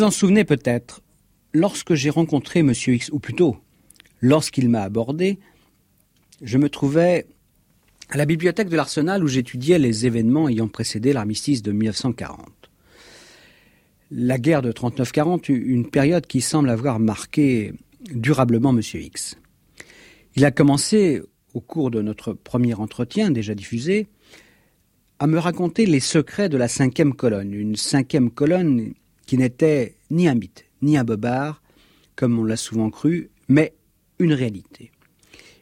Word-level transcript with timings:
vous 0.00 0.06
en 0.06 0.10
souvenez 0.10 0.44
peut-être, 0.44 1.02
lorsque 1.52 1.92
j'ai 1.92 2.08
rencontré 2.08 2.60
M. 2.60 2.72
X, 2.72 3.10
ou 3.12 3.18
plutôt, 3.18 3.58
lorsqu'il 4.22 4.70
m'a 4.70 4.80
abordé, 4.80 5.38
je 6.40 6.56
me 6.56 6.70
trouvais 6.70 7.26
à 8.08 8.16
la 8.16 8.24
bibliothèque 8.24 8.70
de 8.70 8.76
l'Arsenal 8.76 9.22
où 9.22 9.28
j'étudiais 9.28 9.78
les 9.78 10.06
événements 10.06 10.48
ayant 10.48 10.68
précédé 10.68 11.12
l'armistice 11.12 11.60
de 11.60 11.72
1940. 11.72 12.48
La 14.10 14.38
guerre 14.38 14.62
de 14.62 14.72
39-40 14.72 15.52
eut 15.52 15.70
une 15.70 15.90
période 15.90 16.26
qui 16.26 16.40
semble 16.40 16.70
avoir 16.70 16.98
marqué 16.98 17.74
durablement 18.10 18.70
M. 18.70 18.80
X. 18.94 19.36
Il 20.34 20.46
a 20.46 20.50
commencé, 20.50 21.20
au 21.52 21.60
cours 21.60 21.90
de 21.90 22.00
notre 22.00 22.32
premier 22.32 22.72
entretien 22.72 23.30
déjà 23.30 23.54
diffusé, 23.54 24.06
à 25.18 25.26
me 25.26 25.38
raconter 25.38 25.84
les 25.84 26.00
secrets 26.00 26.48
de 26.48 26.56
la 26.56 26.68
cinquième 26.68 27.12
colonne, 27.12 27.52
une 27.52 27.76
cinquième 27.76 28.30
colonne 28.30 28.94
qui 29.30 29.38
n'était 29.38 29.94
ni 30.10 30.26
un 30.26 30.34
mythe, 30.34 30.64
ni 30.82 30.98
un 30.98 31.04
bobard, 31.04 31.62
comme 32.16 32.36
on 32.40 32.42
l'a 32.42 32.56
souvent 32.56 32.90
cru, 32.90 33.30
mais 33.46 33.74
une 34.18 34.32
réalité. 34.32 34.90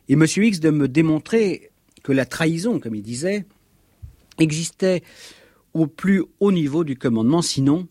Et 0.09 0.15
M. 0.15 0.25
X 0.25 0.59
de 0.61 0.71
me 0.71 0.89
démontrer 0.89 1.69
que 2.03 2.13
la 2.13 2.25
trahison, 2.25 2.81
comme 2.81 2.95
il 2.95 3.03
disait, 3.03 3.45
existait 4.39 5.03
au 5.75 5.87
plus 5.87 6.25
haut 6.41 6.51
niveau 6.51 6.83
du 6.83 6.97
commandement, 6.97 7.43
sinon, 7.43 7.89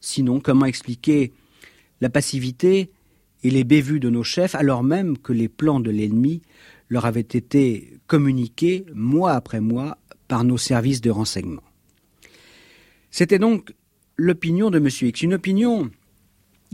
sinon, 0.00 0.38
comment 0.38 0.66
expliquer 0.66 1.32
la 2.00 2.08
passivité 2.08 2.92
et 3.42 3.50
les 3.50 3.64
bévues 3.64 3.98
de 3.98 4.08
nos 4.08 4.22
chefs, 4.22 4.54
alors 4.54 4.84
même 4.84 5.18
que 5.18 5.32
les 5.32 5.48
plans 5.48 5.80
de 5.80 5.90
l'ennemi 5.90 6.42
leur 6.88 7.06
avaient 7.06 7.22
été 7.22 7.98
communiqués 8.06 8.86
mois 8.94 9.32
après 9.32 9.60
mois 9.60 9.98
par 10.28 10.44
nos 10.44 10.58
services 10.58 11.00
de 11.00 11.10
renseignement. 11.10 11.64
C'était 13.10 13.40
donc 13.40 13.74
l'opinion 14.16 14.70
de 14.70 14.78
M. 14.78 14.88
X, 14.88 15.22
une 15.22 15.34
opinion 15.34 15.90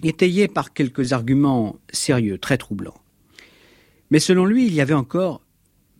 étayée 0.02 0.48
par 0.48 0.72
quelques 0.72 1.12
arguments 1.12 1.76
sérieux, 1.90 2.38
très 2.38 2.58
troublants. 2.58 3.00
Mais 4.10 4.20
selon 4.20 4.44
lui, 4.44 4.66
il 4.66 4.74
y 4.74 4.80
avait 4.80 4.94
encore 4.94 5.42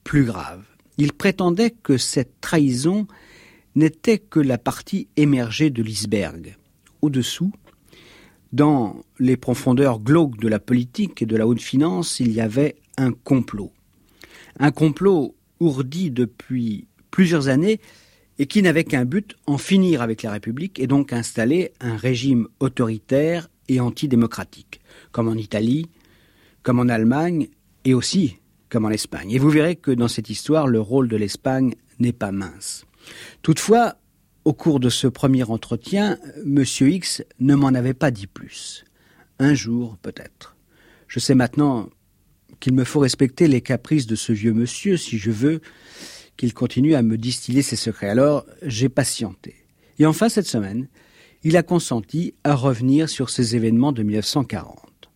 plus 0.04 0.24
grave. 0.24 0.64
Il 0.96 1.12
prétendait 1.12 1.70
que 1.70 1.96
cette 1.96 2.40
trahison 2.40 3.06
n'était 3.74 4.18
que 4.18 4.40
la 4.40 4.58
partie 4.58 5.08
émergée 5.16 5.70
de 5.70 5.82
l'iceberg. 5.82 6.56
Au-dessous, 7.02 7.52
dans 8.52 9.02
les 9.18 9.36
profondeurs 9.36 10.00
glauques 10.00 10.38
de 10.38 10.48
la 10.48 10.58
politique 10.58 11.22
et 11.22 11.26
de 11.26 11.36
la 11.36 11.46
haute 11.46 11.60
finance, 11.60 12.18
il 12.18 12.32
y 12.32 12.40
avait 12.40 12.76
un 12.96 13.12
complot. 13.12 13.72
Un 14.58 14.70
complot 14.70 15.36
ourdi 15.60 16.10
depuis 16.10 16.86
plusieurs 17.10 17.48
années 17.48 17.80
et 18.38 18.46
qui 18.46 18.62
n'avait 18.62 18.84
qu'un 18.84 19.04
but, 19.04 19.36
en 19.46 19.58
finir 19.58 20.00
avec 20.00 20.22
la 20.22 20.32
République 20.32 20.78
et 20.78 20.86
donc 20.86 21.12
installer 21.12 21.72
un 21.80 21.96
régime 21.96 22.48
autoritaire 22.60 23.48
et 23.68 23.80
antidémocratique, 23.80 24.80
comme 25.12 25.28
en 25.28 25.34
Italie, 25.34 25.86
comme 26.62 26.78
en 26.78 26.88
Allemagne 26.88 27.48
et 27.84 27.94
aussi 27.94 28.36
comme 28.68 28.84
en 28.84 28.90
Espagne. 28.90 29.30
Et 29.30 29.38
vous 29.38 29.50
verrez 29.50 29.76
que 29.76 29.90
dans 29.90 30.08
cette 30.08 30.30
histoire, 30.30 30.66
le 30.66 30.80
rôle 30.80 31.08
de 31.08 31.16
l'Espagne 31.16 31.74
n'est 31.98 32.12
pas 32.12 32.32
mince. 32.32 32.84
Toutefois, 33.42 33.96
au 34.44 34.52
cours 34.52 34.80
de 34.80 34.90
ce 34.90 35.06
premier 35.06 35.44
entretien, 35.44 36.18
M. 36.44 36.64
X 36.80 37.22
ne 37.40 37.54
m'en 37.54 37.68
avait 37.68 37.94
pas 37.94 38.10
dit 38.10 38.26
plus. 38.26 38.84
Un 39.38 39.54
jour, 39.54 39.96
peut-être. 40.02 40.56
Je 41.06 41.18
sais 41.18 41.34
maintenant 41.34 41.88
qu'il 42.60 42.74
me 42.74 42.84
faut 42.84 43.00
respecter 43.00 43.48
les 43.48 43.60
caprices 43.60 44.06
de 44.06 44.16
ce 44.16 44.32
vieux 44.32 44.52
monsieur 44.52 44.96
si 44.96 45.18
je 45.18 45.30
veux 45.30 45.60
qu'il 46.38 46.54
continue 46.54 46.94
à 46.94 47.02
me 47.02 47.18
distiller 47.18 47.60
ses 47.60 47.76
secrets. 47.76 48.08
Alors, 48.08 48.46
j'ai 48.62 48.88
patienté. 48.88 49.56
Et 49.98 50.06
enfin, 50.06 50.30
cette 50.30 50.46
semaine, 50.46 50.88
il 51.42 51.56
a 51.56 51.62
consenti 51.62 52.32
à 52.44 52.54
revenir 52.54 53.10
sur 53.10 53.28
ces 53.28 53.56
événements 53.56 53.92
de 53.92 54.02
1940. 54.02 55.10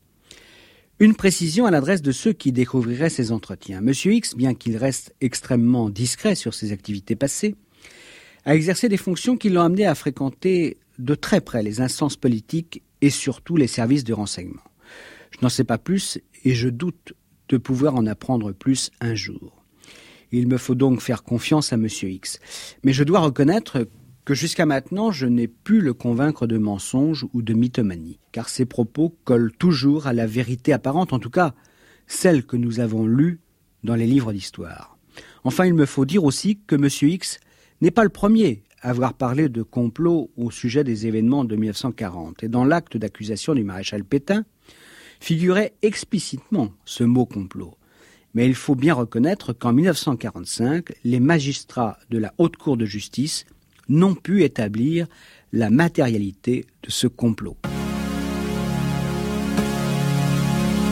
Une 0.99 1.15
précision 1.15 1.65
à 1.65 1.71
l'adresse 1.71 2.03
de 2.03 2.13
ceux 2.13 2.33
qui 2.33 2.53
découvriraient 2.53 3.09
ces 3.09 3.33
entretiens. 3.33 3.81
Monsieur 3.81 4.13
X, 4.13 4.37
bien 4.37 4.55
qu'il 4.55 4.77
reste 4.77 5.15
extrêmement 5.21 5.89
discret 5.89 6.35
sur 6.35 6.55
ses 6.55 6.73
activités 6.73 7.17
passées, 7.17 7.55
a 8.45 8.55
exercé 8.55 8.89
des 8.89 8.97
fonctions 8.97 9.37
qui 9.37 9.49
l'ont 9.49 9.63
amené 9.63 9.87
à 9.87 9.95
fréquenter 9.95 10.79
de 10.99 11.15
très 11.15 11.41
près 11.41 11.63
les 11.63 11.81
instances 11.81 12.17
politiques 12.17 12.83
et 13.01 13.11
surtout 13.11 13.57
les 13.57 13.67
services 13.69 14.05
de 14.05 14.13
renseignement. 14.13 14.63
Je 15.31 15.39
n'en 15.43 15.49
sais 15.49 15.65
pas 15.65 15.79
plus 15.79 16.19
et 16.45 16.55
je 16.55 16.69
doute 16.69 17.15
de 17.49 17.57
pouvoir 17.57 17.95
en 17.95 18.07
apprendre 18.07 18.53
plus 18.53 18.91
un 19.01 19.15
jour. 19.15 19.62
Il 20.33 20.49
me 20.49 20.57
faut 20.57 20.75
donc 20.75 21.01
faire 21.01 21.23
confiance 21.23 21.73
à 21.73 21.77
M. 21.77 21.87
X. 21.87 22.41
Mais 22.83 22.93
je 22.93 23.05
dois 23.05 23.21
reconnaître 23.21 23.87
que 24.25 24.35
jusqu'à 24.35 24.67
maintenant 24.67 25.11
je 25.11 25.27
n'ai 25.27 25.49
pu 25.49 25.81
le 25.81 25.95
convaincre 25.95 26.47
de 26.47 26.59
mensonge 26.59 27.27
ou 27.33 27.43
de 27.43 27.55
mythomanie, 27.55 28.19
car 28.33 28.49
ses 28.49 28.65
propos 28.65 29.15
collent 29.25 29.53
toujours 29.53 30.07
à 30.07 30.13
la 30.13 30.27
vérité 30.27 30.73
apparente, 30.73 31.13
en 31.13 31.19
tout 31.19 31.31
cas 31.31 31.55
celle 32.07 32.45
que 32.45 32.57
nous 32.57 32.81
avons 32.81 33.07
lue 33.07 33.41
dans 33.85 33.95
les 33.95 34.07
livres 34.07 34.33
d'histoire. 34.33 34.97
Enfin, 35.45 35.67
il 35.67 35.75
me 35.75 35.87
faut 35.87 36.05
dire 36.05 36.25
aussi 36.25 36.59
que 36.67 36.77
M. 36.77 36.89
X 37.11 37.41
n'est 37.81 37.91
pas 37.91 38.05
le 38.05 38.11
premier 38.11 38.63
à 38.81 38.91
avoir 38.91 39.15
parlé 39.15 39.49
de 39.49 39.63
complot 39.63 40.31
au 40.37 40.51
sujet 40.51 40.85
des 40.85 41.07
événements 41.07 41.45
de 41.45 41.57
1940, 41.57 42.43
et 42.43 42.49
dans 42.49 42.65
l'acte 42.65 42.97
d'accusation 42.97 43.55
du 43.55 43.65
maréchal 43.65 44.05
Pétain 44.05 44.45
figurait 45.21 45.75
explicitement 45.83 46.73
ce 46.85 47.05
mot 47.05 47.27
complot. 47.27 47.75
Mais 48.35 48.47
il 48.47 48.55
faut 48.55 48.75
bien 48.75 48.95
reconnaître 48.95 49.53
qu'en 49.53 49.73
1945, 49.73 50.93
les 51.05 51.21
magistrats 51.21 51.99
de 52.11 52.19
la 52.19 52.33
Haute 52.39 52.57
Cour 52.57 52.77
de 52.77 52.87
justice 52.87 53.45
n'ont 53.89 54.15
pu 54.15 54.43
établir 54.43 55.07
la 55.53 55.69
matérialité 55.69 56.65
de 56.83 56.91
ce 56.91 57.07
complot. 57.07 57.57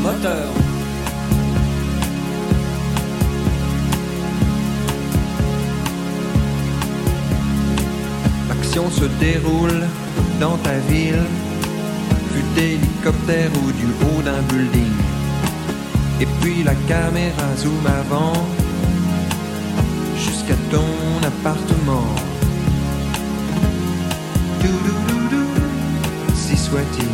Moteur. 0.02 0.52
L'action 8.48 8.90
se 8.90 9.04
déroule 9.18 9.86
dans 10.40 10.58
ta 10.58 10.78
ville, 10.80 11.24
fut 12.32 12.54
d'hélicoptère 12.54 13.50
ou 13.62 13.72
du 13.72 13.86
haut 13.86 14.22
d'un 14.22 14.42
building. 14.42 14.99
Et 16.20 16.26
puis 16.40 16.62
la 16.62 16.74
caméra 16.74 17.56
zoom 17.56 17.86
avant 17.86 18.46
jusqu'à 20.16 20.54
ton 20.70 21.26
appartement. 21.26 22.14
si 26.34 26.56
soit-il. 26.56 27.08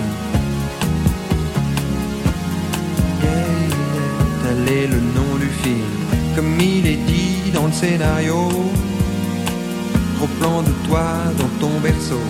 tel 4.42 4.74
est 4.74 4.86
le 4.86 5.00
nom 5.16 5.36
du 5.38 5.48
film, 5.62 5.94
comme 6.34 6.58
il 6.60 6.86
est 6.86 7.02
dit 7.06 7.50
dans 7.52 7.66
le 7.66 7.72
scénario. 7.72 8.48
Trop 10.16 10.28
plan 10.40 10.62
de 10.62 10.72
toi 10.86 11.06
dans 11.38 11.52
ton 11.60 11.78
berceau, 11.80 12.26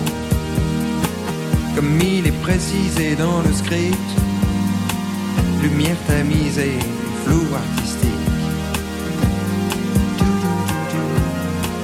comme 1.75 1.99
il 2.01 2.27
est 2.27 2.39
précisé 2.41 3.15
dans 3.15 3.41
le 3.41 3.53
script. 3.53 4.26
Lumière 5.61 5.97
tamisée, 6.07 6.79
flou 7.25 7.43
artistique. 7.55 8.11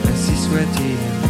Ainsi 0.09 0.35
soit-il. 0.37 1.23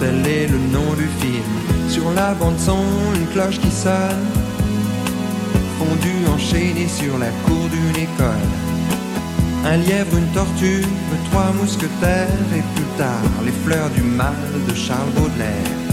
tel 0.00 0.26
est 0.26 0.46
le 0.46 0.58
nom 0.58 0.94
du 0.94 1.06
film. 1.20 1.52
Sur 1.88 2.10
la 2.12 2.32
bande 2.34 2.58
son, 2.58 2.84
une 3.14 3.26
cloche 3.32 3.58
qui 3.60 3.70
sonne, 3.70 4.26
fondue 5.78 6.26
enchaînée 6.34 6.88
sur 6.88 7.18
la 7.18 7.30
cour 7.44 7.68
d'une 7.68 8.02
école. 8.02 8.48
Un 9.66 9.76
lièvre, 9.76 10.16
une 10.16 10.32
tortue, 10.32 10.86
trois 11.30 11.52
mousquetaires 11.52 12.28
et 12.56 12.64
plus 12.74 12.90
tard 12.96 13.30
les 13.44 13.52
fleurs 13.64 13.90
du 13.90 14.02
mal 14.02 14.34
de 14.68 14.74
Charles 14.74 15.10
Baudelaire. 15.16 15.89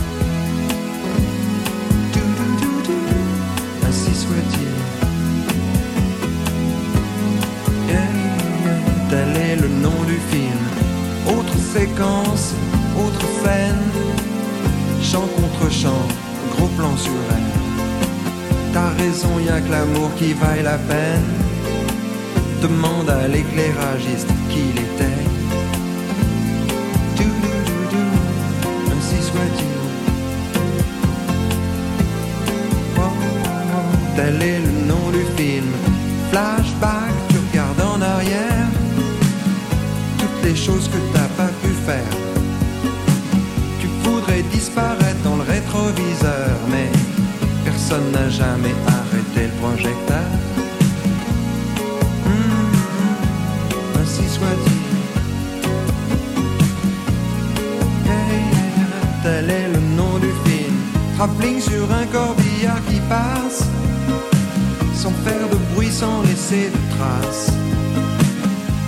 Autre 11.80 13.26
scène, 13.44 13.84
chant 15.02 15.28
contre 15.36 15.72
chant, 15.72 16.08
gros 16.56 16.68
plan 16.70 16.98
sur 16.98 17.12
elle. 17.30 18.74
T'as 18.74 18.90
raison, 19.02 19.30
y 19.40 19.50
a 19.50 19.62
que 19.62 19.72
l'amour 19.72 20.10
qui 20.18 20.34
vaille 20.34 20.64
la 20.64 20.78
peine. 20.78 21.24
Demande 22.62 23.10
à 23.10 23.28
l'éclairagiste 23.28 24.30
qui 24.50 24.62
il 24.74 24.82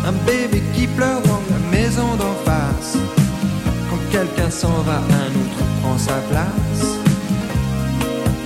Un 0.06 0.12
bébé 0.26 0.64
qui 0.74 0.88
pleure 0.88 1.22
dans 1.22 1.42
la 1.52 1.60
maison 1.78 2.16
d'en 2.16 2.34
face. 2.44 2.98
Quand 3.90 4.00
quelqu'un 4.12 4.50
s'en 4.50 4.82
va, 4.82 4.98
un 4.98 5.32
autre 5.42 5.64
prend 5.82 5.98
sa 5.98 6.18
place. 6.30 6.84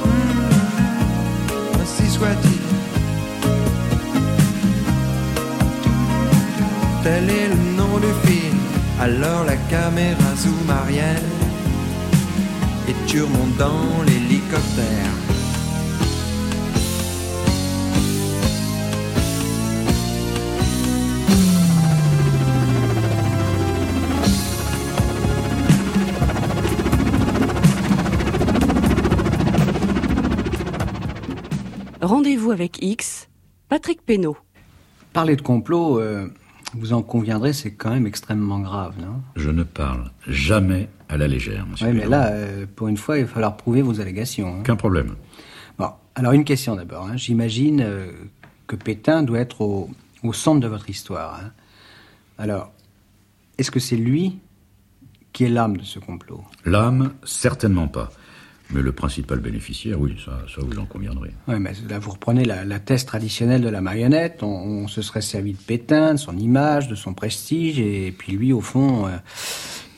Mmh, 0.06 1.81
ainsi 1.81 2.10
soit-il. 2.10 2.62
Tel 7.04 7.30
est 7.30 7.48
le 7.48 7.77
nom 7.77 8.00
du 8.00 8.13
film. 8.27 8.57
Alors 9.00 9.44
la 9.45 9.56
caméra 9.56 10.36
zoom 10.36 10.69
arrière 10.69 11.21
et 12.89 12.95
tu 13.07 13.21
remontes 13.21 13.57
dans 13.57 14.04
l'hélicoptère. 14.06 15.22
Rendez-vous 32.13 32.51
avec 32.51 32.77
X, 32.83 33.27
Patrick 33.69 34.06
Pénaud. 34.06 34.38
Parler 35.13 35.36
de 35.36 35.42
complot, 35.42 36.00
euh, 36.00 36.27
vous 36.75 36.94
en 36.94 37.01
conviendrez, 37.01 37.54
c'est 37.54 37.74
quand 37.74 37.89
même 37.89 38.06
extrêmement 38.06 38.60
grave, 38.60 38.94
non? 39.01 39.24
Je 39.36 39.50
ne 39.50 39.63
parle 39.63 40.12
jamais 40.27 40.89
à 41.10 41.18
la 41.18 41.27
légère, 41.27 41.65
monsieur. 41.65 41.88
Oui, 41.88 41.94
mais 41.94 42.06
là, 42.06 42.27
euh, 42.27 42.68
pour 42.75 42.88
une 42.88 42.98
fois, 42.98 43.18
il 43.18 43.25
va 43.25 43.31
falloir 43.31 43.57
prouver 43.57 43.81
vos 43.81 44.00
allégations. 44.00 44.48
hein. 44.48 44.60
Aucun 44.60 44.75
problème. 44.75 45.15
Bon, 45.80 45.89
alors 46.13 46.33
une 46.33 46.44
question 46.44 46.75
d'abord. 46.75 47.07
hein. 47.07 47.18
J'imagine 47.18 47.81
euh, 47.81 48.12
que 48.68 48.75
Pétain 48.75 49.24
doit 49.24 49.39
être 49.39 49.62
au, 49.62 49.89
au 50.21 50.33
centre 50.33 50.59
de 50.59 50.68
votre 50.68 50.92
histoire. 50.92 51.39
hein. 51.44 51.50
Alors, 52.38 52.71
est-ce 53.57 53.71
que 53.71 53.80
c'est 53.80 53.98
lui 53.98 54.38
qui 55.31 55.45
est 55.45 55.50
l'âme 55.50 55.77
de 55.77 55.83
ce 55.83 55.98
complot? 55.98 56.44
L'âme, 56.63 57.13
certainement 57.24 57.88
pas. 57.88 58.12
Mais 58.73 58.81
le 58.81 58.91
principal 58.91 59.39
bénéficiaire, 59.39 59.99
oui, 60.01 60.15
ça, 60.23 60.39
ça 60.53 60.61
vous 60.61 60.79
en 60.79 60.85
conviendrez. 60.85 61.31
Oui, 61.47 61.55
mais 61.59 61.73
là, 61.87 61.99
vous 61.99 62.11
reprenez 62.11 62.43
la, 62.43 62.65
la 62.65 62.79
thèse 62.79 63.05
traditionnelle 63.05 63.61
de 63.61 63.69
la 63.69 63.81
marionnette. 63.81 64.41
On, 64.41 64.47
on 64.47 64.87
se 64.87 65.01
serait 65.01 65.21
servi 65.21 65.53
de 65.53 65.57
Pétain, 65.57 66.15
de 66.15 66.19
son 66.19 66.35
image, 66.37 66.87
de 66.87 66.95
son 66.95 67.13
prestige, 67.13 67.79
et 67.79 68.11
puis 68.17 68.33
lui, 68.33 68.51
au 68.51 68.61
fond, 68.61 69.05
euh, 69.05 69.11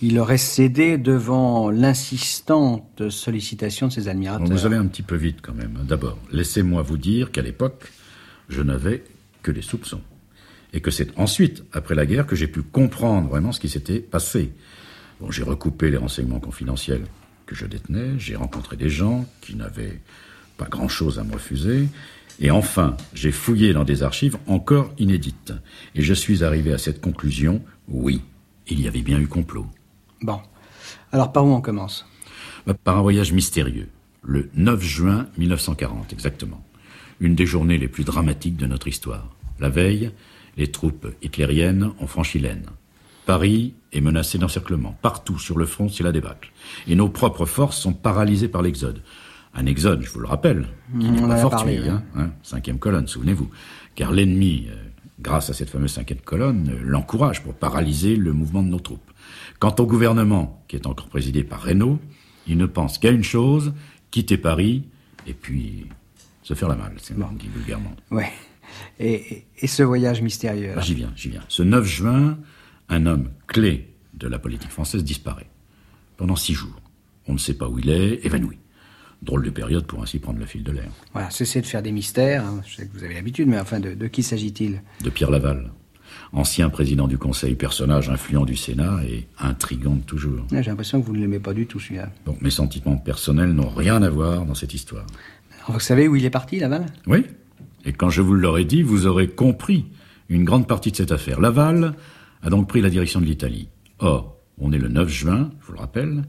il 0.01 0.19
aurait 0.19 0.37
cédé 0.37 0.97
devant 0.97 1.71
l'insistante 1.71 3.09
sollicitation 3.09 3.87
de 3.87 3.93
ses 3.93 4.07
admirateurs. 4.09 4.47
Vous 4.47 4.65
allez 4.65 4.75
un 4.75 4.87
petit 4.87 5.03
peu 5.03 5.15
vite 5.15 5.37
quand 5.41 5.53
même. 5.53 5.79
D'abord, 5.87 6.17
laissez-moi 6.31 6.81
vous 6.81 6.97
dire 6.97 7.31
qu'à 7.31 7.41
l'époque, 7.41 7.91
je 8.49 8.61
n'avais 8.61 9.03
que 9.41 9.51
des 9.51 9.61
soupçons. 9.61 10.01
Et 10.73 10.81
que 10.81 10.91
c'est 10.91 11.17
ensuite, 11.17 11.63
après 11.71 11.95
la 11.95 12.05
guerre, 12.05 12.27
que 12.27 12.35
j'ai 12.35 12.49
pu 12.49 12.61
comprendre 12.61 13.29
vraiment 13.29 13.53
ce 13.53 13.61
qui 13.61 13.69
s'était 13.69 13.99
passé. 13.99 14.51
Bon, 15.21 15.31
j'ai 15.31 15.43
recoupé 15.43 15.89
les 15.89 15.97
renseignements 15.97 16.41
confidentiels 16.41 17.05
que 17.45 17.55
je 17.55 17.65
détenais, 17.65 18.17
j'ai 18.17 18.35
rencontré 18.35 18.75
des 18.75 18.89
gens 18.89 19.25
qui 19.41 19.55
n'avaient 19.55 20.01
pas 20.57 20.65
grand-chose 20.65 21.19
à 21.19 21.23
me 21.23 21.33
refuser, 21.33 21.87
et 22.39 22.51
enfin, 22.51 22.97
j'ai 23.13 23.31
fouillé 23.31 23.73
dans 23.73 23.83
des 23.83 24.03
archives 24.03 24.37
encore 24.47 24.91
inédites. 24.97 25.53
Et 25.95 26.01
je 26.01 26.13
suis 26.13 26.43
arrivé 26.43 26.73
à 26.73 26.77
cette 26.77 26.99
conclusion, 27.01 27.61
oui, 27.87 28.21
il 28.67 28.81
y 28.81 28.87
avait 28.87 29.01
bien 29.01 29.19
eu 29.19 29.27
complot. 29.27 29.65
Bon. 30.21 30.39
Alors, 31.11 31.31
par 31.31 31.45
où 31.45 31.49
on 31.49 31.61
commence? 31.61 32.05
Bah, 32.65 32.73
Par 32.73 32.97
un 32.97 33.01
voyage 33.01 33.31
mystérieux, 33.31 33.89
le 34.23 34.49
9 34.55 34.81
juin 34.81 35.27
1940 35.37 36.11
exactement. 36.11 36.63
Une 37.21 37.35
des 37.35 37.45
journées 37.45 37.77
les 37.77 37.87
plus 37.87 38.03
dramatiques 38.03 38.57
de 38.57 38.65
notre 38.65 38.87
histoire. 38.87 39.29
La 39.59 39.69
veille, 39.69 40.11
les 40.57 40.71
troupes 40.71 41.07
hitlériennes 41.21 41.91
ont 41.99 42.07
franchi 42.07 42.39
l'Aisne. 42.39 42.69
Paris 43.25 43.73
est 43.93 44.01
menacé 44.01 44.37
d'encerclement. 44.37 44.95
Partout 45.01 45.39
sur 45.39 45.57
le 45.57 45.65
front, 45.65 45.89
c'est 45.89 46.03
la 46.03 46.11
débâcle. 46.11 46.51
Et 46.87 46.95
nos 46.95 47.09
propres 47.09 47.45
forces 47.45 47.77
sont 47.77 47.93
paralysées 47.93 48.47
par 48.47 48.61
l'exode. 48.61 49.01
Un 49.53 49.65
exode, 49.67 50.03
je 50.03 50.09
vous 50.11 50.19
le 50.19 50.27
rappelle, 50.27 50.67
qui 50.99 51.09
n'est 51.09 51.21
pas 51.27 51.37
fortuit. 51.37 51.77
hein, 51.87 52.03
hein, 52.15 52.31
cinquième 52.43 52.77
colonne, 52.77 53.07
souvenez-vous. 53.07 53.49
Car 53.95 54.11
l'ennemi, 54.11 54.67
euh, 54.69 54.75
grâce 55.21 55.49
à 55.49 55.53
cette 55.53 55.69
fameuse 55.69 55.93
cinquième 55.93 56.19
colonne, 56.19 56.69
euh, 56.73 56.79
l'encourage 56.83 57.41
pour 57.41 57.53
paralyser 57.53 58.17
le 58.17 58.33
mouvement 58.33 58.61
de 58.61 58.67
nos 58.67 58.79
troupes. 58.79 59.11
Quant 59.59 59.73
au 59.79 59.85
gouvernement, 59.85 60.63
qui 60.67 60.75
est 60.75 60.85
encore 60.87 61.07
présidé 61.07 61.43
par 61.45 61.61
Reynaud, 61.61 61.99
il 62.47 62.57
ne 62.57 62.65
pense 62.65 62.97
qu'à 62.97 63.11
une 63.11 63.23
chose, 63.23 63.73
quitter 64.11 64.37
Paris, 64.37 64.83
et 65.25 65.33
puis 65.33 65.85
se 66.43 66.53
faire 66.53 66.67
la 66.67 66.75
malle, 66.75 66.93
c'est 66.97 67.17
dit 67.17 67.47
vulgairement. 67.55 67.95
Ouais. 68.11 68.31
Et, 68.99 69.13
et- 69.13 69.45
et 69.61 69.67
ce 69.67 69.83
voyage 69.83 70.21
mystérieux 70.21 70.73
Ah, 70.75 70.81
J'y 70.81 70.95
viens, 70.95 71.13
j'y 71.15 71.29
viens. 71.29 71.43
Ce 71.47 71.63
9 71.63 71.85
juin, 71.85 72.37
un 72.89 73.05
homme 73.05 73.29
clé 73.47 73.93
de 74.13 74.27
la 74.27 74.39
politique 74.39 74.71
française 74.71 75.03
disparaît. 75.03 75.49
Pendant 76.17 76.35
six 76.35 76.53
jours. 76.53 76.79
On 77.27 77.33
ne 77.33 77.37
sait 77.37 77.55
pas 77.55 77.67
où 77.67 77.79
il 77.79 77.89
est, 77.89 78.25
évanoui. 78.25 78.57
Drôle 79.21 79.43
de 79.43 79.49
période 79.49 79.85
pour 79.87 80.01
ainsi 80.03 80.19
prendre 80.19 80.39
le 80.39 80.45
fil 80.45 80.63
de 80.63 80.71
l'air. 80.71 80.89
Voilà, 81.13 81.29
cessez 81.31 81.61
de 81.61 81.65
faire 81.65 81.81
des 81.81 81.91
mystères. 81.91 82.45
hein. 82.45 82.61
Je 82.65 82.75
sais 82.75 82.87
que 82.87 82.93
vous 82.97 83.03
avez 83.03 83.15
l'habitude, 83.15 83.47
mais 83.47 83.59
enfin, 83.59 83.79
de, 83.79 83.93
de 83.93 84.07
qui 84.07 84.23
s'agit-il? 84.23 84.81
De 85.03 85.09
Pierre 85.09 85.31
Laval, 85.31 85.71
ancien 86.31 86.69
président 86.69 87.07
du 87.07 87.17
Conseil, 87.17 87.55
personnage 87.55 88.09
influent 88.09 88.45
du 88.45 88.55
Sénat 88.55 88.99
et 89.09 89.27
intrigant 89.39 89.95
de 89.95 90.01
toujours. 90.01 90.45
J'ai 90.51 90.61
l'impression 90.61 91.01
que 91.01 91.07
vous 91.07 91.13
ne 91.15 91.19
l'aimez 91.19 91.39
pas 91.39 91.53
du 91.53 91.65
tout, 91.65 91.79
celui-là. 91.79 92.09
Bon, 92.25 92.37
mes 92.41 92.51
sentiments 92.51 92.97
personnels 92.97 93.53
n'ont 93.53 93.69
rien 93.69 94.03
à 94.03 94.09
voir 94.09 94.45
dans 94.45 94.55
cette 94.55 94.73
histoire. 94.73 95.05
Alors, 95.65 95.73
vous 95.73 95.79
savez 95.79 96.07
où 96.07 96.15
il 96.15 96.23
est 96.25 96.29
parti, 96.29 96.59
Laval? 96.59 96.85
Oui, 97.07 97.25
et 97.85 97.93
quand 97.93 98.09
je 98.11 98.21
vous 98.21 98.33
l'aurai 98.35 98.63
dit, 98.65 98.83
vous 98.83 99.07
aurez 99.07 99.27
compris 99.27 99.85
une 100.29 100.43
grande 100.43 100.67
partie 100.67 100.91
de 100.91 100.97
cette 100.97 101.11
affaire. 101.11 101.39
Laval 101.41 101.95
a 102.45 102.49
donc 102.49 102.67
pris 102.69 102.79
la 102.81 102.89
direction 102.89 103.19
de 103.19 103.25
l'Italie. 103.25 103.67
Or, 103.99 104.37
on 104.57 104.71
est 104.71 104.77
le 104.77 104.87
9 104.87 105.09
juin, 105.09 105.51
je 105.61 105.65
vous 105.67 105.73
le 105.73 105.79
rappelle, 105.79 106.23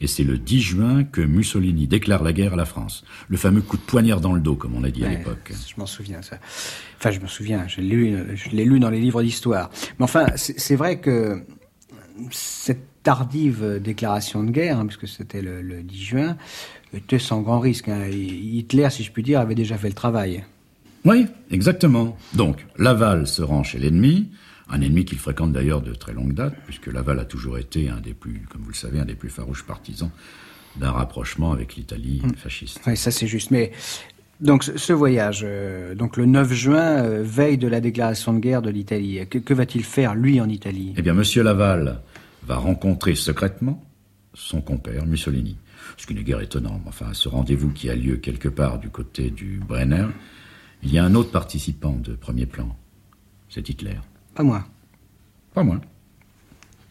et 0.00 0.06
c'est 0.06 0.24
le 0.24 0.36
10 0.38 0.60
juin 0.60 1.04
que 1.04 1.20
Mussolini 1.20 1.86
déclare 1.86 2.22
la 2.22 2.32
guerre 2.32 2.52
à 2.54 2.56
la 2.56 2.64
France. 2.64 3.04
Le 3.28 3.36
fameux 3.36 3.60
coup 3.62 3.76
de 3.76 3.82
poignard 3.82 4.20
dans 4.20 4.32
le 4.32 4.40
dos, 4.40 4.54
comme 4.56 4.74
on 4.74 4.84
a 4.84 4.90
dit 4.90 5.04
à 5.04 5.08
l'époque. 5.08 5.52
Je 5.52 5.74
m'en 5.80 5.86
souviens, 5.86 6.22
ça. 6.22 6.38
Enfin, 6.98 7.10
je 7.10 7.20
me 7.20 7.26
souviens, 7.26 7.66
je 7.68 7.80
l'ai 7.80 7.88
lu, 7.88 8.16
je 8.34 8.50
l'ai 8.50 8.64
lu 8.64 8.78
dans 8.80 8.90
les 8.90 9.00
livres 9.00 9.22
d'histoire. 9.22 9.70
Mais 9.98 10.04
enfin, 10.04 10.26
c'est 10.36 10.58
c'est 10.58 10.76
vrai 10.76 11.00
que 11.00 11.42
cette 12.30 12.82
tardive 13.02 13.80
déclaration 13.82 14.44
de 14.44 14.50
guerre, 14.50 14.78
hein, 14.78 14.86
puisque 14.86 15.08
c'était 15.08 15.42
le, 15.42 15.60
le 15.62 15.82
10 15.82 16.02
juin, 16.02 16.36
était 16.94 17.18
sans 17.18 17.40
grand 17.40 17.58
risque. 17.60 17.88
hein. 17.88 18.06
Hitler, 18.08 18.88
si 18.90 19.02
je 19.02 19.10
puis 19.12 19.22
dire, 19.22 19.40
avait 19.40 19.54
déjà 19.54 19.76
fait 19.76 19.88
le 19.88 19.94
travail. 19.94 20.44
Oui, 21.04 21.26
exactement. 21.50 22.16
Donc, 22.34 22.64
Laval 22.78 23.26
se 23.26 23.42
rend 23.42 23.64
chez 23.64 23.78
l'ennemi, 23.78 24.30
un 24.68 24.80
ennemi 24.80 25.04
qu'il 25.04 25.18
fréquente 25.18 25.52
d'ailleurs 25.52 25.80
de 25.80 25.94
très 25.94 26.12
longue 26.12 26.34
date, 26.34 26.54
puisque 26.64 26.86
Laval 26.86 27.18
a 27.18 27.24
toujours 27.24 27.58
été 27.58 27.88
un 27.88 28.00
des 28.00 28.14
plus, 28.14 28.46
comme 28.50 28.62
vous 28.62 28.70
le 28.70 28.74
savez, 28.74 29.00
un 29.00 29.04
des 29.04 29.14
plus 29.14 29.30
farouches 29.30 29.64
partisans 29.64 30.10
d'un 30.76 30.90
rapprochement 30.90 31.52
avec 31.52 31.76
l'Italie 31.76 32.22
fasciste. 32.36 32.80
Oui, 32.86 32.96
ça 32.96 33.10
c'est 33.10 33.26
juste. 33.26 33.50
Mais 33.50 33.72
donc 34.40 34.64
ce, 34.64 34.92
voyage, 34.92 35.42
euh, 35.44 35.94
donc 35.94 36.16
le 36.16 36.26
9 36.26 36.52
juin, 36.52 37.04
euh, 37.04 37.22
veille 37.22 37.58
de 37.58 37.68
la 37.68 37.80
déclaration 37.80 38.32
de 38.32 38.40
guerre 38.40 38.62
de 38.62 38.70
l'Italie, 38.70 39.20
que, 39.28 39.38
que 39.38 39.54
va-t-il 39.54 39.84
faire 39.84 40.14
lui 40.14 40.40
en 40.40 40.48
Italie? 40.48 40.94
Eh 40.96 41.02
bien, 41.02 41.14
Monsieur 41.14 41.42
Laval 41.42 42.00
va 42.44 42.56
rencontrer 42.56 43.14
secrètement 43.14 43.82
son 44.34 44.60
compère 44.60 45.06
Mussolini. 45.06 45.56
Ce 45.96 46.06
qui 46.06 46.14
n'est 46.14 46.22
guère 46.22 46.40
étonnant. 46.40 46.80
mais 46.82 46.88
Enfin, 46.88 47.10
à 47.10 47.14
ce 47.14 47.28
rendez-vous 47.28 47.70
qui 47.70 47.90
a 47.90 47.94
lieu 47.94 48.16
quelque 48.16 48.48
part 48.48 48.78
du 48.78 48.88
côté 48.88 49.30
du 49.30 49.60
Brenner, 49.66 50.06
il 50.82 50.92
y 50.92 50.98
a 50.98 51.04
un 51.04 51.14
autre 51.14 51.30
participant 51.30 51.92
de 51.92 52.14
premier 52.14 52.46
plan. 52.46 52.76
C'est 53.48 53.68
Hitler. 53.68 53.98
Pas 54.34 54.42
moi. 54.42 54.64
Pas 55.54 55.62
moi. 55.62 55.80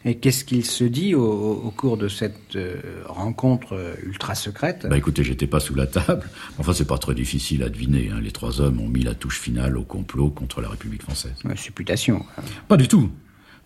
Et 0.04 0.18
qu'est-ce 0.18 0.44
qu'il 0.46 0.66
se 0.66 0.84
dit 0.84 1.14
au, 1.14 1.24
au 1.24 1.70
cours 1.70 1.96
de 1.96 2.08
cette 2.08 2.56
euh, 2.56 2.82
rencontre 3.06 3.74
euh, 3.74 3.94
ultra 4.04 4.34
secrète? 4.34 4.88
Bah 4.90 4.98
écoutez, 4.98 5.24
j'étais 5.24 5.46
pas 5.46 5.60
sous 5.60 5.76
la 5.76 5.86
table. 5.86 6.28
Enfin, 6.58 6.74
c'est 6.74 6.88
pas 6.88 6.98
très 6.98 7.14
difficile 7.14 7.62
à 7.62 7.70
deviner. 7.70 8.10
hein. 8.10 8.20
Les 8.20 8.32
trois 8.32 8.62
hommes 8.62 8.80
ont 8.80 8.88
mis 8.88 9.04
la 9.04 9.14
touche 9.14 9.40
finale 9.40 9.78
au 9.78 9.84
complot 9.84 10.32
contre 10.32 10.60
la 10.60 10.70
République 10.70 11.04
française. 11.04 11.36
Supputation. 11.56 12.26
Pas 12.68 12.78
du 12.78 12.88
tout. 12.88 13.12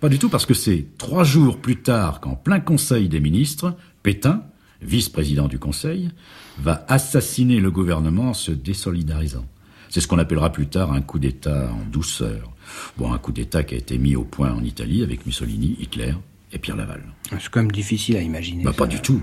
Pas 0.02 0.10
du 0.10 0.20
tout, 0.20 0.28
parce 0.28 0.46
que 0.46 0.54
c'est 0.54 0.88
trois 0.98 1.24
jours 1.24 1.58
plus 1.62 1.78
tard 1.78 2.20
qu'en 2.20 2.36
plein 2.36 2.60
Conseil 2.60 3.08
des 3.08 3.22
ministres, 3.22 3.78
Pétain, 4.04 4.44
vice-président 4.82 5.48
du 5.48 5.58
Conseil, 5.58 6.12
va 6.60 6.84
assassiner 6.90 7.62
le 7.62 7.72
gouvernement 7.72 8.32
en 8.32 8.34
se 8.34 8.52
désolidarisant. 8.52 9.46
C'est 9.90 10.02
ce 10.02 10.08
qu'on 10.10 10.20
appellera 10.20 10.52
plus 10.52 10.68
tard 10.68 10.92
un 10.92 11.02
coup 11.02 11.18
d'État 11.18 11.72
en 11.72 11.90
douceur. 11.90 12.52
Bon, 12.98 13.12
un 13.12 13.18
coup 13.18 13.32
d'État 13.32 13.64
qui 13.64 13.76
a 13.76 13.78
été 13.78 13.98
mis 13.98 14.16
au 14.16 14.24
point 14.24 14.52
en 14.52 14.64
Italie 14.64 15.04
avec 15.04 15.26
Mussolini, 15.26 15.78
Hitler 15.80 16.14
et 16.52 16.60
Pierre 16.60 16.78
Laval. 16.78 17.02
C'est 17.32 17.50
quand 17.50 17.62
même 17.62 17.72
difficile 17.72 18.18
à 18.18 18.22
imaginer. 18.22 18.64
Bah, 18.64 18.74
pas 18.74 18.88
du 18.88 19.02
tout. 19.02 19.22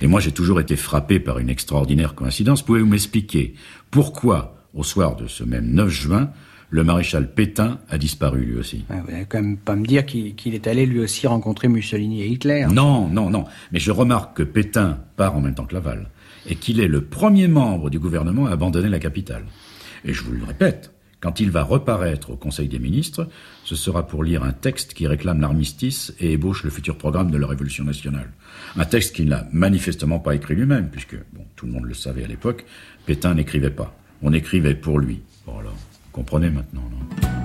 Et 0.00 0.06
moi, 0.06 0.20
j'ai 0.20 0.32
toujours 0.32 0.60
été 0.60 0.76
frappé 0.76 1.20
par 1.20 1.38
une 1.38 1.50
extraordinaire 1.50 2.14
coïncidence. 2.14 2.62
Pouvez-vous 2.62 2.86
m'expliquer 2.86 3.54
pourquoi, 3.90 4.56
au 4.74 4.82
soir 4.82 5.16
de 5.16 5.26
ce 5.26 5.44
même 5.44 5.72
9 5.72 5.88
juin, 5.88 6.30
le 6.70 6.84
maréchal 6.84 7.34
Pétain 7.34 7.80
a 7.88 7.98
disparu 7.98 8.44
lui 8.44 8.56
aussi? 8.56 8.84
Ouais, 8.88 9.00
vous 9.04 9.10
n'allez 9.10 9.26
quand 9.26 9.42
même 9.42 9.58
pas 9.58 9.74
me 9.74 9.84
dire 9.84 10.06
qu'il 10.06 10.54
est 10.54 10.66
allé 10.68 10.86
lui 10.86 11.00
aussi 11.00 11.26
rencontrer 11.26 11.68
Mussolini 11.68 12.22
et 12.22 12.28
Hitler. 12.28 12.66
Non, 12.70 13.08
non, 13.08 13.28
non. 13.28 13.44
Mais 13.72 13.80
je 13.80 13.90
remarque 13.90 14.36
que 14.36 14.42
Pétain 14.44 15.00
part 15.16 15.36
en 15.36 15.40
même 15.40 15.54
temps 15.54 15.66
que 15.66 15.74
Laval 15.74 16.08
et 16.48 16.54
qu'il 16.54 16.80
est 16.80 16.88
le 16.88 17.02
premier 17.02 17.48
membre 17.48 17.90
du 17.90 17.98
gouvernement 17.98 18.46
à 18.46 18.52
abandonner 18.52 18.88
la 18.88 19.00
capitale. 19.00 19.44
Et 20.04 20.14
je 20.14 20.22
vous 20.22 20.32
le 20.32 20.44
répète, 20.44 20.94
quand 21.20 21.38
il 21.40 21.50
va 21.50 21.62
reparaître 21.62 22.30
au 22.30 22.36
Conseil 22.36 22.68
des 22.68 22.78
ministres, 22.78 23.28
ce 23.64 23.76
sera 23.76 24.06
pour 24.06 24.24
lire 24.24 24.42
un 24.42 24.52
texte 24.52 24.94
qui 24.94 25.06
réclame 25.06 25.40
l'armistice 25.40 26.14
et 26.18 26.32
ébauche 26.32 26.64
le 26.64 26.70
futur 26.70 26.96
programme 26.96 27.30
de 27.30 27.36
la 27.36 27.46
Révolution 27.46 27.84
nationale. 27.84 28.30
Un 28.76 28.86
texte 28.86 29.14
qu'il 29.14 29.28
n'a 29.28 29.46
manifestement 29.52 30.18
pas 30.18 30.34
écrit 30.34 30.54
lui-même, 30.54 30.88
puisque, 30.88 31.16
bon, 31.32 31.44
tout 31.56 31.66
le 31.66 31.72
monde 31.72 31.84
le 31.84 31.94
savait 31.94 32.24
à 32.24 32.28
l'époque, 32.28 32.64
Pétain 33.04 33.34
n'écrivait 33.34 33.70
pas. 33.70 33.94
On 34.22 34.32
écrivait 34.32 34.74
pour 34.74 34.98
lui. 34.98 35.20
Voilà. 35.46 35.70
Comprenez 36.12 36.50
maintenant, 36.50 36.88
non? 36.90 37.39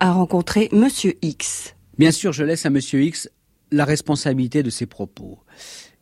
A 0.00 0.12
rencontré 0.12 0.68
Monsieur 0.70 1.14
X. 1.22 1.74
Bien 1.96 2.10
sûr, 2.10 2.34
je 2.34 2.44
laisse 2.44 2.66
à 2.66 2.70
Monsieur 2.70 3.02
X 3.02 3.30
la 3.70 3.86
responsabilité 3.86 4.62
de 4.62 4.68
ses 4.68 4.84
propos. 4.84 5.38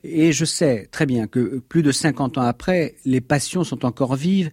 Et 0.03 0.33
je 0.33 0.45
sais 0.45 0.89
très 0.91 1.07
bien 1.07 1.29
que 1.29 1.61
plus 1.61 1.85
de 1.85 1.93
50 1.93 2.37
ans 2.39 2.43
après, 2.43 2.97
les 3.05 3.21
passions 3.21 3.63
sont 3.63 3.85
encore 3.85 4.17
vives 4.17 4.51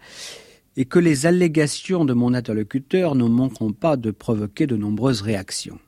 et 0.78 0.86
que 0.86 1.00
les 1.00 1.26
allégations 1.26 2.06
de 2.06 2.14
mon 2.14 2.36
interlocuteur 2.36 3.16
ne 3.16 3.24
manqueront 3.24 3.74
pas 3.74 3.98
de 3.98 4.12
provoquer 4.12 4.68
de 4.68 4.76
nombreuses 4.76 5.22
réactions. 5.22 5.80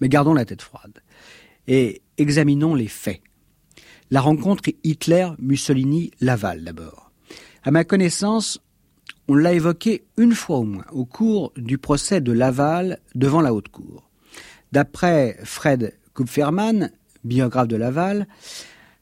Mais 0.00 0.08
gardons 0.08 0.34
la 0.34 0.44
tête 0.44 0.62
froide 0.62 1.02
et 1.66 2.00
examinons 2.16 2.76
les 2.76 2.86
faits. 2.86 3.22
La 4.12 4.20
rencontre 4.20 4.70
Hitler-Mussolini-Laval 4.84 6.62
d'abord. 6.62 7.10
À 7.64 7.72
ma 7.72 7.82
connaissance, 7.82 8.60
on 9.28 9.34
l'a 9.34 9.52
évoqué 9.52 10.04
une 10.16 10.34
fois 10.34 10.58
au 10.58 10.64
moins 10.64 10.84
au 10.92 11.04
cours 11.04 11.52
du 11.56 11.78
procès 11.78 12.20
de 12.20 12.32
Laval 12.32 12.98
devant 13.14 13.40
la 13.40 13.54
Haute 13.54 13.68
Cour. 13.68 14.08
D'après 14.72 15.38
Fred 15.44 15.94
Kupferman, 16.14 16.90
biographe 17.24 17.68
de 17.68 17.76
Laval, 17.76 18.26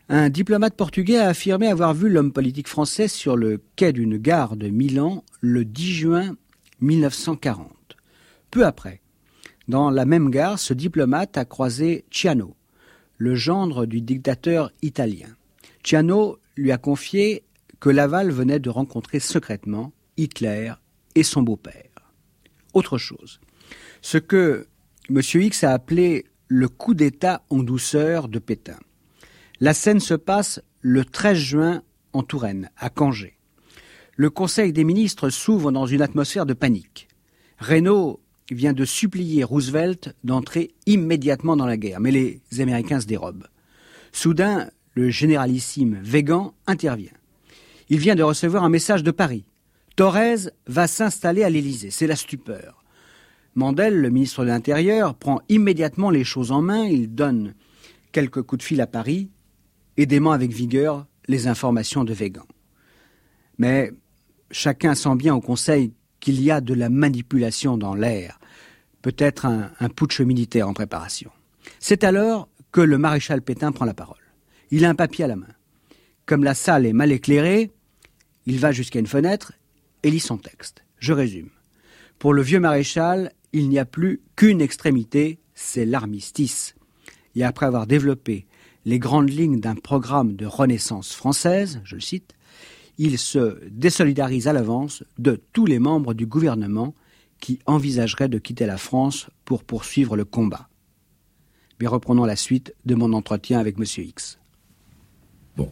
un 0.08 0.28
diplomate 0.28 0.74
portugais 0.74 1.18
a 1.18 1.28
affirmé 1.28 1.68
avoir 1.68 1.94
vu 1.94 2.08
l'homme 2.08 2.32
politique 2.32 2.68
français 2.68 3.06
sur 3.06 3.36
le 3.36 3.62
quai 3.76 3.92
d'une 3.92 4.16
gare 4.16 4.56
de 4.56 4.68
Milan 4.68 5.24
le 5.40 5.64
10 5.64 5.92
juin 5.92 6.36
1940. 6.80 7.70
Peu 8.50 8.66
après, 8.66 9.00
Dans 9.68 9.90
la 9.90 10.04
même 10.04 10.30
gare, 10.30 10.58
ce 10.58 10.74
diplomate 10.74 11.38
a 11.38 11.44
croisé 11.44 12.04
Ciano, 12.10 12.56
le 13.18 13.36
gendre 13.36 13.86
du 13.86 14.00
dictateur 14.00 14.72
italien. 14.82 15.28
Ciano 15.84 16.38
lui 16.56 16.72
a 16.72 16.78
confié 16.78 17.44
que 17.78 17.88
Laval 17.88 18.32
venait 18.32 18.58
de 18.58 18.68
rencontrer 18.68 19.20
secrètement 19.20 19.92
Hitler 20.20 20.72
et 21.14 21.22
son 21.22 21.42
beau-père. 21.42 22.12
Autre 22.72 22.98
chose, 22.98 23.40
ce 24.02 24.18
que 24.18 24.66
M. 25.08 25.20
X 25.20 25.64
a 25.64 25.72
appelé 25.72 26.26
le 26.46 26.68
coup 26.68 26.94
d'État 26.94 27.42
en 27.50 27.62
douceur 27.62 28.28
de 28.28 28.38
Pétain. 28.38 28.78
La 29.60 29.74
scène 29.74 30.00
se 30.00 30.14
passe 30.14 30.60
le 30.80 31.04
13 31.04 31.36
juin 31.36 31.82
en 32.12 32.22
Touraine, 32.22 32.70
à 32.76 32.90
Cangé. 32.90 33.36
Le 34.16 34.30
Conseil 34.30 34.72
des 34.72 34.84
ministres 34.84 35.30
s'ouvre 35.30 35.72
dans 35.72 35.86
une 35.86 36.02
atmosphère 36.02 36.46
de 36.46 36.54
panique. 36.54 37.08
Renault 37.58 38.20
vient 38.50 38.72
de 38.72 38.84
supplier 38.84 39.44
Roosevelt 39.44 40.14
d'entrer 40.24 40.74
immédiatement 40.86 41.56
dans 41.56 41.66
la 41.66 41.76
guerre, 41.76 42.00
mais 42.00 42.10
les 42.10 42.40
Américains 42.58 43.00
se 43.00 43.06
dérobent. 43.06 43.46
Soudain, 44.12 44.70
le 44.94 45.10
généralissime 45.10 46.00
Végan 46.02 46.54
intervient. 46.66 47.12
Il 47.88 47.98
vient 47.98 48.16
de 48.16 48.22
recevoir 48.22 48.64
un 48.64 48.68
message 48.68 49.02
de 49.02 49.10
Paris. 49.10 49.44
Thorez 49.96 50.50
va 50.66 50.86
s'installer 50.86 51.42
à 51.42 51.50
l'Élysée. 51.50 51.90
C'est 51.90 52.06
la 52.06 52.16
stupeur. 52.16 52.84
Mandel, 53.54 54.00
le 54.00 54.10
ministre 54.10 54.42
de 54.42 54.48
l'Intérieur, 54.48 55.14
prend 55.14 55.40
immédiatement 55.48 56.10
les 56.10 56.24
choses 56.24 56.52
en 56.52 56.62
main. 56.62 56.84
Il 56.84 57.14
donne 57.14 57.54
quelques 58.12 58.42
coups 58.42 58.60
de 58.60 58.66
fil 58.66 58.80
à 58.80 58.86
Paris 58.86 59.28
et 59.96 60.06
dément 60.06 60.32
avec 60.32 60.52
vigueur 60.52 61.06
les 61.28 61.46
informations 61.48 62.04
de 62.04 62.12
Végan. 62.12 62.46
Mais 63.58 63.92
chacun 64.50 64.94
sent 64.94 65.16
bien 65.16 65.34
au 65.34 65.40
Conseil 65.40 65.92
qu'il 66.20 66.40
y 66.40 66.50
a 66.50 66.60
de 66.60 66.74
la 66.74 66.88
manipulation 66.88 67.76
dans 67.76 67.94
l'air, 67.94 68.38
peut-être 69.02 69.46
un, 69.46 69.70
un 69.80 69.88
putsch 69.88 70.20
militaire 70.20 70.68
en 70.68 70.74
préparation. 70.74 71.30
C'est 71.78 72.04
alors 72.04 72.48
que 72.72 72.80
le 72.80 72.98
maréchal 72.98 73.42
Pétain 73.42 73.72
prend 73.72 73.84
la 73.84 73.94
parole. 73.94 74.16
Il 74.70 74.84
a 74.84 74.88
un 74.88 74.94
papier 74.94 75.24
à 75.24 75.28
la 75.28 75.36
main. 75.36 75.48
Comme 76.26 76.44
la 76.44 76.54
salle 76.54 76.86
est 76.86 76.92
mal 76.92 77.10
éclairée, 77.10 77.70
il 78.46 78.58
va 78.58 78.72
jusqu'à 78.72 79.00
une 79.00 79.06
fenêtre 79.06 79.52
et 80.02 80.10
lit 80.10 80.20
son 80.20 80.38
texte. 80.38 80.84
Je 80.98 81.12
résume. 81.12 81.50
Pour 82.18 82.34
le 82.34 82.42
vieux 82.42 82.60
maréchal, 82.60 83.32
il 83.52 83.68
n'y 83.68 83.78
a 83.78 83.84
plus 83.84 84.20
qu'une 84.36 84.60
extrémité, 84.60 85.38
c'est 85.54 85.86
l'armistice. 85.86 86.74
Et 87.34 87.44
après 87.44 87.66
avoir 87.66 87.86
développé 87.86 88.46
les 88.84 88.98
grandes 88.98 89.30
lignes 89.30 89.60
d'un 89.60 89.74
programme 89.74 90.36
de 90.36 90.46
renaissance 90.46 91.12
française, 91.12 91.80
je 91.84 91.94
le 91.94 92.00
cite, 92.00 92.34
il 92.98 93.18
se 93.18 93.58
désolidarise 93.68 94.48
à 94.48 94.52
l'avance 94.52 95.04
de 95.18 95.40
tous 95.52 95.66
les 95.66 95.78
membres 95.78 96.14
du 96.14 96.26
gouvernement 96.26 96.94
qui 97.40 97.58
envisageraient 97.66 98.28
de 98.28 98.38
quitter 98.38 98.66
la 98.66 98.76
France 98.76 99.30
pour 99.44 99.64
poursuivre 99.64 100.16
le 100.16 100.24
combat. 100.24 100.68
Mais 101.80 101.86
reprenons 101.86 102.26
la 102.26 102.36
suite 102.36 102.74
de 102.84 102.94
mon 102.94 103.14
entretien 103.14 103.58
avec 103.58 103.78
M. 103.78 103.84
X. 104.04 104.38
Bon, 105.56 105.70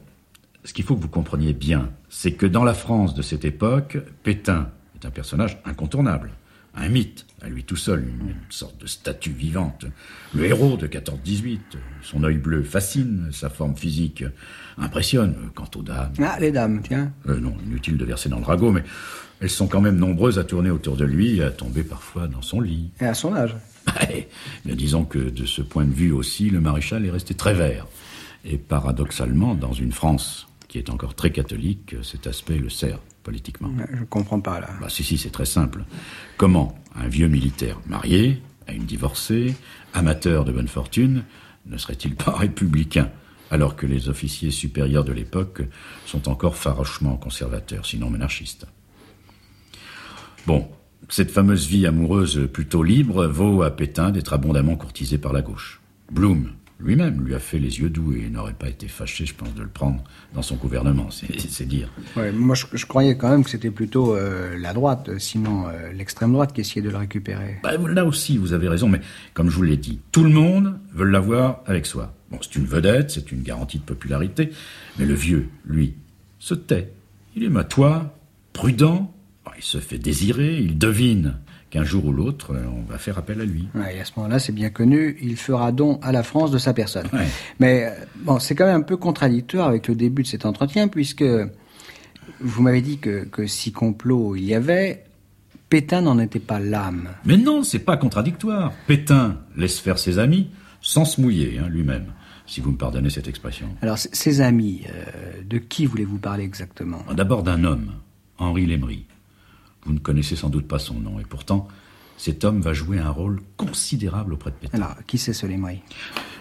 ce 0.64 0.72
qu'il 0.72 0.84
faut 0.84 0.96
que 0.96 1.02
vous 1.02 1.08
compreniez 1.08 1.52
bien, 1.52 1.92
c'est 2.10 2.32
que 2.32 2.46
dans 2.46 2.64
la 2.64 2.74
France 2.74 3.14
de 3.14 3.22
cette 3.22 3.44
époque, 3.44 3.98
Pétain 4.22 4.70
est 4.94 5.06
un 5.06 5.10
personnage 5.10 5.58
incontournable, 5.64 6.32
un 6.74 6.88
mythe, 6.88 7.26
à 7.42 7.48
lui 7.48 7.64
tout 7.64 7.76
seul, 7.76 8.00
une 8.00 8.34
sorte 8.50 8.80
de 8.80 8.86
statue 8.86 9.32
vivante. 9.32 9.86
Le 10.34 10.44
héros 10.44 10.76
de 10.76 10.86
14-18, 10.86 11.58
son 12.02 12.24
œil 12.24 12.38
bleu 12.38 12.62
fascine, 12.62 13.28
sa 13.32 13.50
forme 13.50 13.76
physique 13.76 14.24
impressionne. 14.76 15.34
Quant 15.54 15.70
aux 15.76 15.82
dames... 15.82 16.12
Ah, 16.20 16.36
les 16.40 16.52
dames, 16.52 16.80
tiens. 16.82 17.12
Euh, 17.28 17.40
non, 17.40 17.54
inutile 17.64 17.96
de 17.96 18.04
verser 18.04 18.28
dans 18.28 18.38
le 18.38 18.44
ragot, 18.44 18.72
mais 18.72 18.84
elles 19.40 19.50
sont 19.50 19.66
quand 19.66 19.80
même 19.80 19.96
nombreuses 19.96 20.38
à 20.38 20.44
tourner 20.44 20.70
autour 20.70 20.96
de 20.96 21.04
lui 21.04 21.38
et 21.38 21.42
à 21.42 21.50
tomber 21.50 21.82
parfois 21.82 22.26
dans 22.26 22.42
son 22.42 22.60
lit. 22.60 22.90
Et 23.00 23.06
à 23.06 23.14
son 23.14 23.34
âge 23.34 23.56
Mais 24.64 24.74
disons 24.74 25.04
que 25.04 25.18
de 25.18 25.46
ce 25.46 25.62
point 25.62 25.84
de 25.84 25.94
vue 25.94 26.12
aussi, 26.12 26.50
le 26.50 26.60
maréchal 26.60 27.06
est 27.06 27.10
resté 27.10 27.34
très 27.34 27.54
vert. 27.54 27.86
Et 28.44 28.58
paradoxalement, 28.58 29.54
dans 29.54 29.72
une 29.72 29.92
France 29.92 30.47
qui 30.68 30.78
est 30.78 30.90
encore 30.90 31.14
très 31.14 31.32
catholique, 31.32 31.96
cet 32.02 32.26
aspect 32.26 32.58
le 32.58 32.68
sert 32.68 33.00
politiquement. 33.22 33.70
Je 33.92 34.04
comprends 34.04 34.40
pas 34.40 34.60
là. 34.60 34.68
Bah 34.80 34.88
si, 34.88 35.02
si, 35.02 35.18
c'est 35.18 35.30
très 35.30 35.46
simple. 35.46 35.84
Comment 36.36 36.78
un 36.94 37.08
vieux 37.08 37.28
militaire 37.28 37.80
marié 37.86 38.42
à 38.66 38.72
une 38.72 38.84
divorcée, 38.84 39.54
amateur 39.94 40.44
de 40.44 40.52
bonne 40.52 40.68
fortune, 40.68 41.24
ne 41.66 41.76
serait-il 41.78 42.14
pas 42.14 42.32
républicain 42.36 43.10
alors 43.50 43.76
que 43.76 43.86
les 43.86 44.10
officiers 44.10 44.50
supérieurs 44.50 45.04
de 45.04 45.12
l'époque 45.12 45.62
sont 46.04 46.28
encore 46.28 46.56
farouchement 46.56 47.16
conservateurs, 47.16 47.86
sinon 47.86 48.10
monarchistes? 48.10 48.66
Bon, 50.46 50.68
cette 51.08 51.30
fameuse 51.30 51.66
vie 51.66 51.86
amoureuse 51.86 52.48
plutôt 52.52 52.82
libre 52.82 53.26
vaut 53.26 53.62
à 53.62 53.70
Pétain 53.70 54.10
d'être 54.10 54.34
abondamment 54.34 54.76
courtisé 54.76 55.16
par 55.16 55.32
la 55.32 55.40
gauche. 55.40 55.80
Bloom, 56.10 56.52
lui-même 56.80 57.24
lui 57.24 57.34
a 57.34 57.38
fait 57.38 57.58
les 57.58 57.80
yeux 57.80 57.90
doux 57.90 58.14
et 58.14 58.28
n'aurait 58.28 58.54
pas 58.54 58.68
été 58.68 58.86
fâché, 58.86 59.26
je 59.26 59.34
pense, 59.34 59.52
de 59.54 59.62
le 59.62 59.68
prendre 59.68 60.02
dans 60.34 60.42
son 60.42 60.54
gouvernement, 60.56 61.08
c'est 61.48 61.66
dire. 61.66 61.90
Ouais, 62.16 62.30
moi, 62.32 62.54
je, 62.54 62.66
je, 62.72 62.86
croyais 62.86 63.16
quand 63.16 63.28
même 63.28 63.44
que 63.44 63.50
c'était 63.50 63.70
plutôt 63.70 64.14
euh, 64.14 64.56
la 64.58 64.72
droite, 64.72 65.18
sinon 65.18 65.66
euh, 65.68 65.92
l'extrême 65.92 66.32
droite 66.32 66.52
qui 66.52 66.60
essayait 66.60 66.82
de 66.82 66.90
le 66.90 66.96
récupérer. 66.96 67.58
Bah, 67.62 67.72
là 67.76 68.04
aussi, 68.04 68.38
vous 68.38 68.52
avez 68.52 68.68
raison, 68.68 68.88
mais 68.88 69.00
comme 69.34 69.50
je 69.50 69.56
vous 69.56 69.64
l'ai 69.64 69.76
dit, 69.76 70.00
tout 70.12 70.22
le 70.22 70.30
monde 70.30 70.78
veut 70.92 71.06
l'avoir 71.06 71.62
avec 71.66 71.86
soi. 71.86 72.14
Bon, 72.30 72.38
c'est 72.40 72.56
une 72.56 72.66
vedette, 72.66 73.10
c'est 73.10 73.32
une 73.32 73.42
garantie 73.42 73.78
de 73.78 73.84
popularité, 73.84 74.50
mais 74.98 75.06
le 75.06 75.14
vieux, 75.14 75.48
lui, 75.64 75.94
se 76.38 76.54
tait. 76.54 76.92
Il 77.34 77.42
est 77.42 77.48
matois, 77.48 78.16
prudent, 78.52 79.12
il 79.56 79.64
se 79.64 79.78
fait 79.78 79.98
désirer, 79.98 80.58
il 80.58 80.78
devine 80.78 81.38
qu'un 81.70 81.84
jour 81.84 82.06
ou 82.06 82.12
l'autre, 82.12 82.54
euh, 82.54 82.64
on 82.74 82.90
va 82.90 82.98
faire 82.98 83.18
appel 83.18 83.40
à 83.40 83.44
lui. 83.44 83.68
Ouais, 83.74 83.96
et 83.96 84.00
à 84.00 84.04
ce 84.04 84.12
moment-là, 84.16 84.38
c'est 84.38 84.52
bien 84.52 84.70
connu, 84.70 85.16
il 85.20 85.36
fera 85.36 85.72
don 85.72 85.98
à 86.02 86.12
la 86.12 86.22
France 86.22 86.50
de 86.50 86.58
sa 86.58 86.72
personne. 86.72 87.06
Ouais. 87.12 87.26
Mais 87.60 87.84
euh, 87.84 88.04
bon, 88.16 88.38
c'est 88.38 88.54
quand 88.54 88.66
même 88.66 88.80
un 88.80 88.82
peu 88.82 88.96
contradictoire 88.96 89.68
avec 89.68 89.88
le 89.88 89.94
début 89.94 90.22
de 90.22 90.28
cet 90.28 90.46
entretien, 90.46 90.88
puisque 90.88 91.24
vous 92.40 92.62
m'avez 92.62 92.80
dit 92.80 92.98
que, 92.98 93.24
que 93.24 93.46
si 93.46 93.72
complot 93.72 94.36
il 94.36 94.44
y 94.44 94.54
avait, 94.54 95.04
Pétain 95.68 96.00
n'en 96.00 96.18
était 96.18 96.38
pas 96.38 96.60
l'âme. 96.60 97.08
Mais 97.24 97.36
non, 97.36 97.62
c'est 97.62 97.80
pas 97.80 97.96
contradictoire. 97.96 98.72
Pétain 98.86 99.38
laisse 99.56 99.78
faire 99.78 99.98
ses 99.98 100.18
amis 100.18 100.48
sans 100.80 101.04
se 101.04 101.20
mouiller 101.20 101.58
hein, 101.58 101.68
lui-même, 101.68 102.06
si 102.46 102.60
vous 102.60 102.70
me 102.70 102.76
pardonnez 102.78 103.10
cette 103.10 103.28
expression. 103.28 103.66
Alors, 103.82 103.98
ses 103.98 104.40
amis, 104.40 104.84
euh, 104.88 105.42
de 105.44 105.58
qui 105.58 105.84
voulez-vous 105.84 106.18
parler 106.18 106.44
exactement? 106.44 107.04
D'abord 107.14 107.42
d'un 107.42 107.64
homme, 107.64 107.92
Henri 108.38 108.64
Lémery. 108.64 109.04
Vous 109.88 109.94
ne 109.94 110.00
connaissez 110.00 110.36
sans 110.36 110.50
doute 110.50 110.68
pas 110.68 110.78
son 110.78 111.00
nom, 111.00 111.18
et 111.18 111.24
pourtant, 111.24 111.66
cet 112.18 112.44
homme 112.44 112.60
va 112.60 112.74
jouer 112.74 112.98
un 112.98 113.08
rôle 113.08 113.40
considérable 113.56 114.34
auprès 114.34 114.50
de 114.50 114.56
Pétain. 114.56 114.76
Alors, 114.76 114.96
qui 115.06 115.16
c'est 115.16 115.32
ce 115.32 115.46
Lémery 115.46 115.80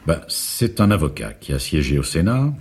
ben, 0.06 0.20
C'est 0.28 0.82
un 0.82 0.92
avocat 0.92 1.32
qui 1.32 1.54
a 1.54 1.60
siégé 1.60 1.98
au 1.98 2.04
Sénat, 2.04 2.54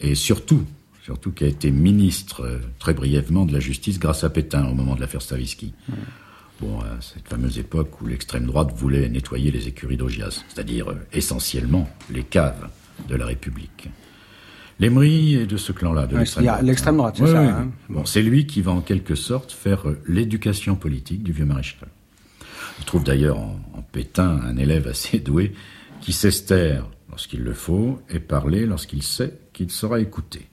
et 0.00 0.14
surtout, 0.14 0.64
surtout 1.04 1.32
qui 1.32 1.44
a 1.44 1.46
été 1.46 1.70
ministre 1.70 2.40
euh, 2.40 2.58
très 2.78 2.94
brièvement 2.94 3.44
de 3.44 3.52
la 3.52 3.60
justice 3.60 3.98
grâce 3.98 4.24
à 4.24 4.30
Pétain 4.30 4.66
au 4.66 4.72
moment 4.72 4.94
de 4.94 5.02
l'affaire 5.02 5.20
Stavisky. 5.20 5.74
Mmh. 5.86 5.92
Bon, 6.62 6.80
à 6.80 7.02
cette 7.02 7.28
fameuse 7.28 7.58
époque 7.58 8.00
où 8.00 8.06
l'extrême 8.06 8.46
droite 8.46 8.72
voulait 8.74 9.10
nettoyer 9.10 9.50
les 9.50 9.68
écuries 9.68 9.98
d'Augias, 9.98 10.42
c'est-à-dire 10.48 10.88
euh, 10.88 11.06
essentiellement 11.12 11.86
les 12.08 12.24
caves 12.24 12.70
de 13.10 13.14
la 13.14 13.26
République. 13.26 13.90
L'Emery 14.80 15.34
est 15.34 15.46
de 15.46 15.56
ce 15.58 15.72
clan-là, 15.72 16.06
de 16.06 16.14
ouais, 16.14 16.20
l'extrême 16.20 16.44
droite. 16.46 16.62
L'extrême 16.62 16.96
droite, 16.96 17.14
c'est 17.18 17.22
Oui, 17.24 17.30
ça. 17.30 17.40
oui. 17.42 17.48
Hein 17.48 17.70
Bon, 17.90 18.04
c'est 18.06 18.22
lui 18.22 18.46
qui 18.46 18.62
va 18.62 18.72
en 18.72 18.80
quelque 18.80 19.14
sorte 19.14 19.52
faire 19.52 19.88
euh, 19.88 19.98
l'éducation 20.08 20.74
politique 20.74 21.22
du 21.22 21.32
vieux 21.32 21.44
maréchal. 21.44 21.88
Il 22.78 22.84
trouve 22.86 23.04
d'ailleurs 23.04 23.38
en, 23.38 23.60
en 23.74 23.82
Pétain 23.82 24.40
un 24.42 24.56
élève 24.56 24.88
assez 24.88 25.18
doué 25.20 25.52
qui 26.00 26.12
sait 26.12 26.30
se 26.30 26.44
taire 26.44 26.86
lorsqu'il 27.10 27.42
le 27.42 27.52
faut 27.52 28.00
et 28.08 28.20
parler 28.20 28.64
lorsqu'il 28.64 29.02
sait 29.02 29.34
qu'il 29.52 29.70
sera 29.70 30.00
écouté. 30.00 30.48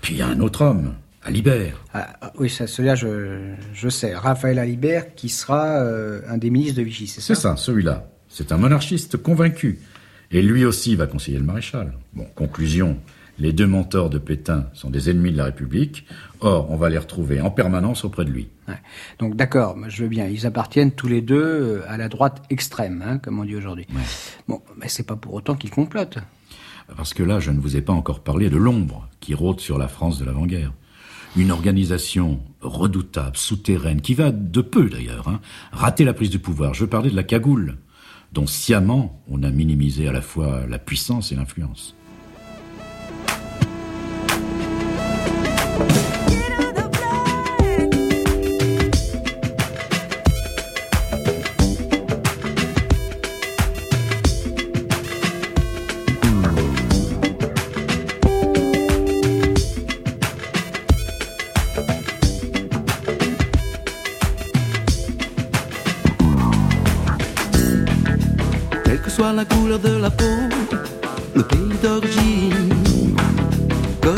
Puis 0.00 0.14
il 0.14 0.18
y 0.18 0.22
a 0.22 0.28
un 0.28 0.38
autre 0.40 0.62
homme, 0.62 0.94
Alibert. 1.24 1.82
Ah, 1.94 2.32
oui, 2.38 2.48
ça, 2.50 2.66
celui-là, 2.68 2.94
je, 2.94 3.52
je 3.72 3.88
sais. 3.88 4.14
Raphaël 4.14 4.58
Alibert, 4.60 5.14
qui 5.14 5.28
sera 5.28 5.80
euh, 5.82 6.20
un 6.28 6.36
des 6.38 6.50
ministres 6.50 6.78
de 6.78 6.82
Vichy, 6.82 7.06
c'est 7.08 7.20
ça? 7.20 7.34
C'est 7.34 7.40
ça, 7.40 7.56
celui-là. 7.56 8.08
C'est 8.28 8.52
un 8.52 8.58
monarchiste 8.58 9.16
convaincu. 9.16 9.78
Et 10.30 10.40
lui 10.42 10.64
aussi 10.64 10.94
va 10.96 11.06
conseiller 11.06 11.38
le 11.38 11.44
maréchal. 11.44 11.92
Bon, 12.14 12.24
conclusion, 12.34 12.96
les 13.38 13.52
deux 13.52 13.66
mentors 13.66 14.10
de 14.10 14.18
Pétain 14.18 14.66
sont 14.74 14.90
des 14.90 15.10
ennemis 15.10 15.32
de 15.32 15.36
la 15.36 15.46
République. 15.46 16.06
Or, 16.40 16.70
on 16.70 16.76
va 16.76 16.90
les 16.90 16.98
retrouver 16.98 17.40
en 17.40 17.50
permanence 17.50 18.04
auprès 18.04 18.24
de 18.24 18.30
lui. 18.30 18.48
Ouais. 18.68 18.78
Donc 19.18 19.36
d'accord, 19.36 19.76
je 19.88 20.02
veux 20.02 20.08
bien. 20.08 20.26
Ils 20.26 20.46
appartiennent 20.46 20.92
tous 20.92 21.08
les 21.08 21.22
deux 21.22 21.42
euh, 21.42 21.82
à 21.88 21.96
la 21.96 22.08
droite 22.08 22.42
extrême, 22.50 23.02
hein, 23.06 23.18
comme 23.18 23.38
on 23.38 23.44
dit 23.44 23.56
aujourd'hui. 23.56 23.86
Ouais. 23.94 24.02
Bon, 24.48 24.60
mais 24.76 24.88
c'est 24.88 25.06
pas 25.06 25.16
pour 25.16 25.34
autant 25.34 25.54
qu'ils 25.54 25.70
complotent. 25.70 26.18
Parce 26.96 27.14
que 27.14 27.22
là, 27.22 27.40
je 27.40 27.50
ne 27.50 27.60
vous 27.60 27.76
ai 27.76 27.80
pas 27.80 27.92
encore 27.92 28.20
parlé 28.20 28.50
de 28.50 28.56
l'ombre 28.56 29.08
qui 29.20 29.34
rôde 29.34 29.60
sur 29.60 29.78
la 29.78 29.88
France 29.88 30.18
de 30.18 30.24
l'avant-guerre. 30.24 30.72
Une 31.36 31.50
organisation 31.50 32.40
redoutable, 32.60 33.36
souterraine, 33.36 34.02
qui 34.02 34.12
va 34.12 34.30
de 34.30 34.60
peu 34.60 34.90
d'ailleurs, 34.90 35.28
hein, 35.28 35.40
rater 35.72 36.04
la 36.04 36.12
prise 36.12 36.28
du 36.28 36.38
pouvoir. 36.38 36.74
Je 36.74 36.84
parlais 36.84 37.10
de 37.10 37.16
la 37.16 37.22
cagoule, 37.22 37.78
dont 38.32 38.46
sciemment 38.46 39.22
on 39.28 39.42
a 39.42 39.50
minimisé 39.50 40.06
à 40.06 40.12
la 40.12 40.20
fois 40.20 40.66
la 40.68 40.78
puissance 40.78 41.32
et 41.32 41.36
l'influence. 41.36 41.96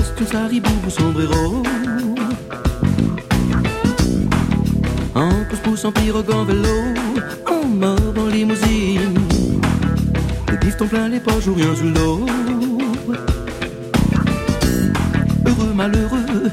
Costume, 0.05 0.27
saribou 0.27 0.71
ou 0.87 0.91
sombrero. 0.91 1.63
En 5.15 5.45
pousse-pousse, 5.49 5.85
en 5.85 5.93
pirogue, 5.93 6.31
en 6.31 6.45
vélo, 6.45 6.77
en 7.47 7.67
mort 7.67 8.15
en 8.19 8.27
limousine, 8.27 9.19
les 10.51 10.59
pistons 10.59 10.89
plein 10.89 11.09
les 11.09 11.21
poches 11.21 11.47
ou 11.47 11.55
rien 11.55 11.75
sous 11.75 11.91
l'eau. 11.97 12.27
Heureux, 15.47 15.73
malheureux, 15.75 16.51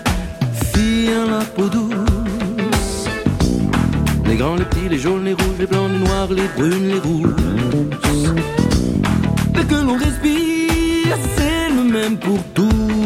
fille 0.74 1.10
à 1.10 1.26
la 1.26 1.44
peau 1.44 1.68
douce. 1.68 3.08
Les 4.26 4.38
grands, 4.38 4.56
les 4.56 4.66
petits, 4.66 4.90
les 4.90 5.00
jaunes, 5.00 5.26
les 5.26 5.34
rouges, 5.34 5.60
les 5.60 5.68
blancs, 5.68 5.90
les 5.92 6.00
noirs, 6.00 6.30
les 6.30 6.48
brunes, 6.56 6.88
les 6.88 7.00
rousses. 7.00 7.36
Dès 9.54 9.64
que 9.66 9.76
l'on 9.76 9.98
respire, 9.98 11.18
c'est 11.36 11.70
le 11.76 11.84
même 11.84 12.18
pour 12.18 12.42
tous. 12.54 13.01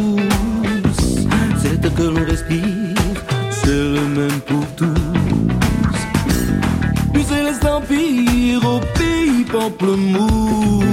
Que 1.96 2.02
l'on 2.02 2.26
respire, 2.26 2.94
c'est 3.50 3.70
le 3.70 4.02
même 4.16 4.40
pour 4.46 4.66
tous. 4.76 4.86
Du 7.14 7.22
céleste 7.22 7.64
empire 7.64 8.62
au 8.64 8.80
pays 8.98 9.44
pamplemousse. 9.50 10.84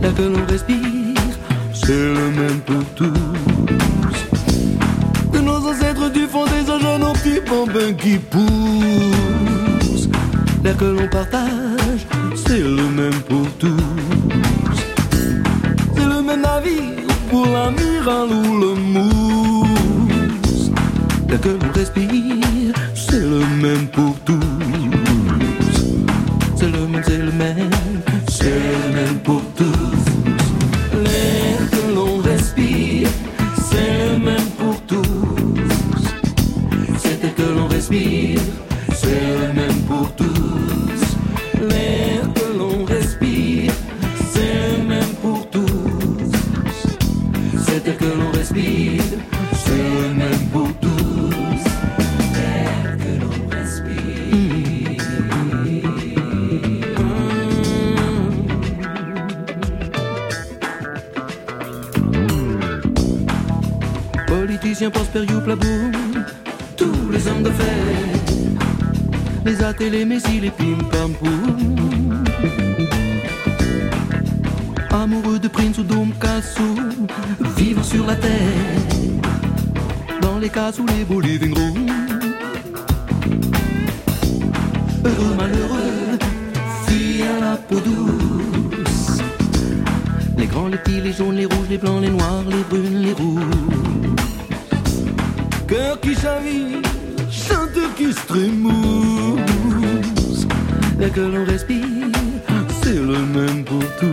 Dès 0.00 0.08
que 0.08 0.22
l'on 0.22 0.46
respire, 0.46 1.32
c'est 1.74 1.92
le 1.92 2.30
même 2.30 2.60
pour 2.64 2.84
tous. 2.94 3.12
De 5.32 5.40
nos 5.40 5.68
ancêtres 5.68 6.10
du 6.10 6.26
fond 6.26 6.46
des 6.46 6.70
âges, 6.70 6.98
nos 6.98 7.12
petits 7.12 7.40
bambins 7.46 7.92
qui 7.92 8.16
poussent. 8.18 10.08
L'air 10.64 10.76
que 10.78 10.86
l'on 10.86 11.08
partage, 11.08 12.06
c'est 12.46 12.62
le 12.62 12.88
même 12.88 13.20
pour 13.28 13.46
tous. 13.58 13.84
C'est 15.94 16.06
le 16.06 16.22
même 16.22 16.40
navire 16.40 17.06
pour 17.30 17.44
l'amiral 17.46 18.28
ou 18.30 18.58
le 18.58 18.74
mousse. 18.74 19.11
L'air 21.32 21.40
que 21.40 21.48
l'on 21.48 21.72
respire, 21.72 22.74
c'est 22.94 23.20
le 23.20 23.38
même 23.62 23.86
pour 23.88 24.14
tous. 24.20 24.38
C'est 26.56 26.68
le 26.68 26.86
même, 26.86 27.02
c'est 27.06 27.16
le 27.16 27.32
même, 27.32 27.70
c'est 28.28 28.50
le 28.50 28.94
même 28.94 29.18
pour 29.20 29.40
tous. 29.56 30.04
L'air 31.02 31.70
que 31.70 31.94
l'on 31.94 32.18
respire, 32.18 33.08
c'est 33.70 34.12
le 34.12 34.18
même 34.22 34.50
pour 34.58 34.78
tous. 34.82 35.00
C'est 36.98 37.34
que 37.34 37.42
l'on 37.56 37.66
respire, 37.66 38.31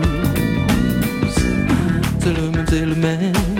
pour 0.00 1.20
tous. 1.20 1.40
C'est 2.68 2.86
le 2.86 2.94
même, 2.94 3.59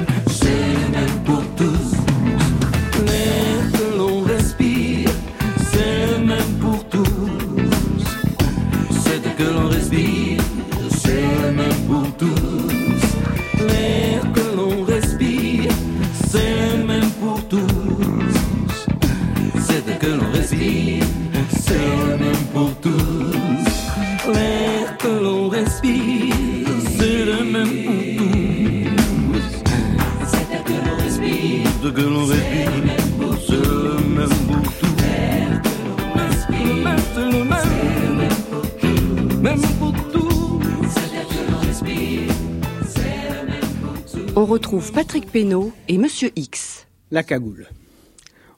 retrouve 44.50 44.90
Patrick 44.90 45.30
Pénaud 45.30 45.72
et 45.86 45.96
Monsieur 45.96 46.32
X. 46.34 46.88
La 47.12 47.22
cagoule. 47.22 47.68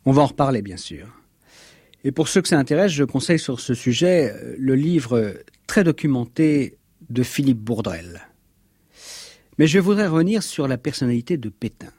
On 0.06 0.12
va 0.12 0.22
en 0.22 0.26
reparler, 0.26 0.62
bien 0.62 0.78
sûr. 0.78 1.06
Et 2.02 2.12
pour 2.12 2.28
ceux 2.28 2.40
que 2.40 2.48
ça 2.48 2.58
intéresse, 2.58 2.92
je 2.92 3.04
conseille 3.04 3.38
sur 3.38 3.60
ce 3.60 3.74
sujet 3.74 4.32
euh, 4.32 4.56
le 4.58 4.74
livre 4.74 5.34
très 5.66 5.84
documenté 5.84 6.78
de 7.10 7.22
Philippe 7.22 7.58
Bourdrel. 7.58 8.22
Mais 9.58 9.66
je 9.66 9.78
voudrais 9.78 10.06
revenir 10.06 10.42
sur 10.42 10.66
la 10.66 10.78
personnalité 10.78 11.36
de 11.36 11.50
Pétain. 11.50 11.92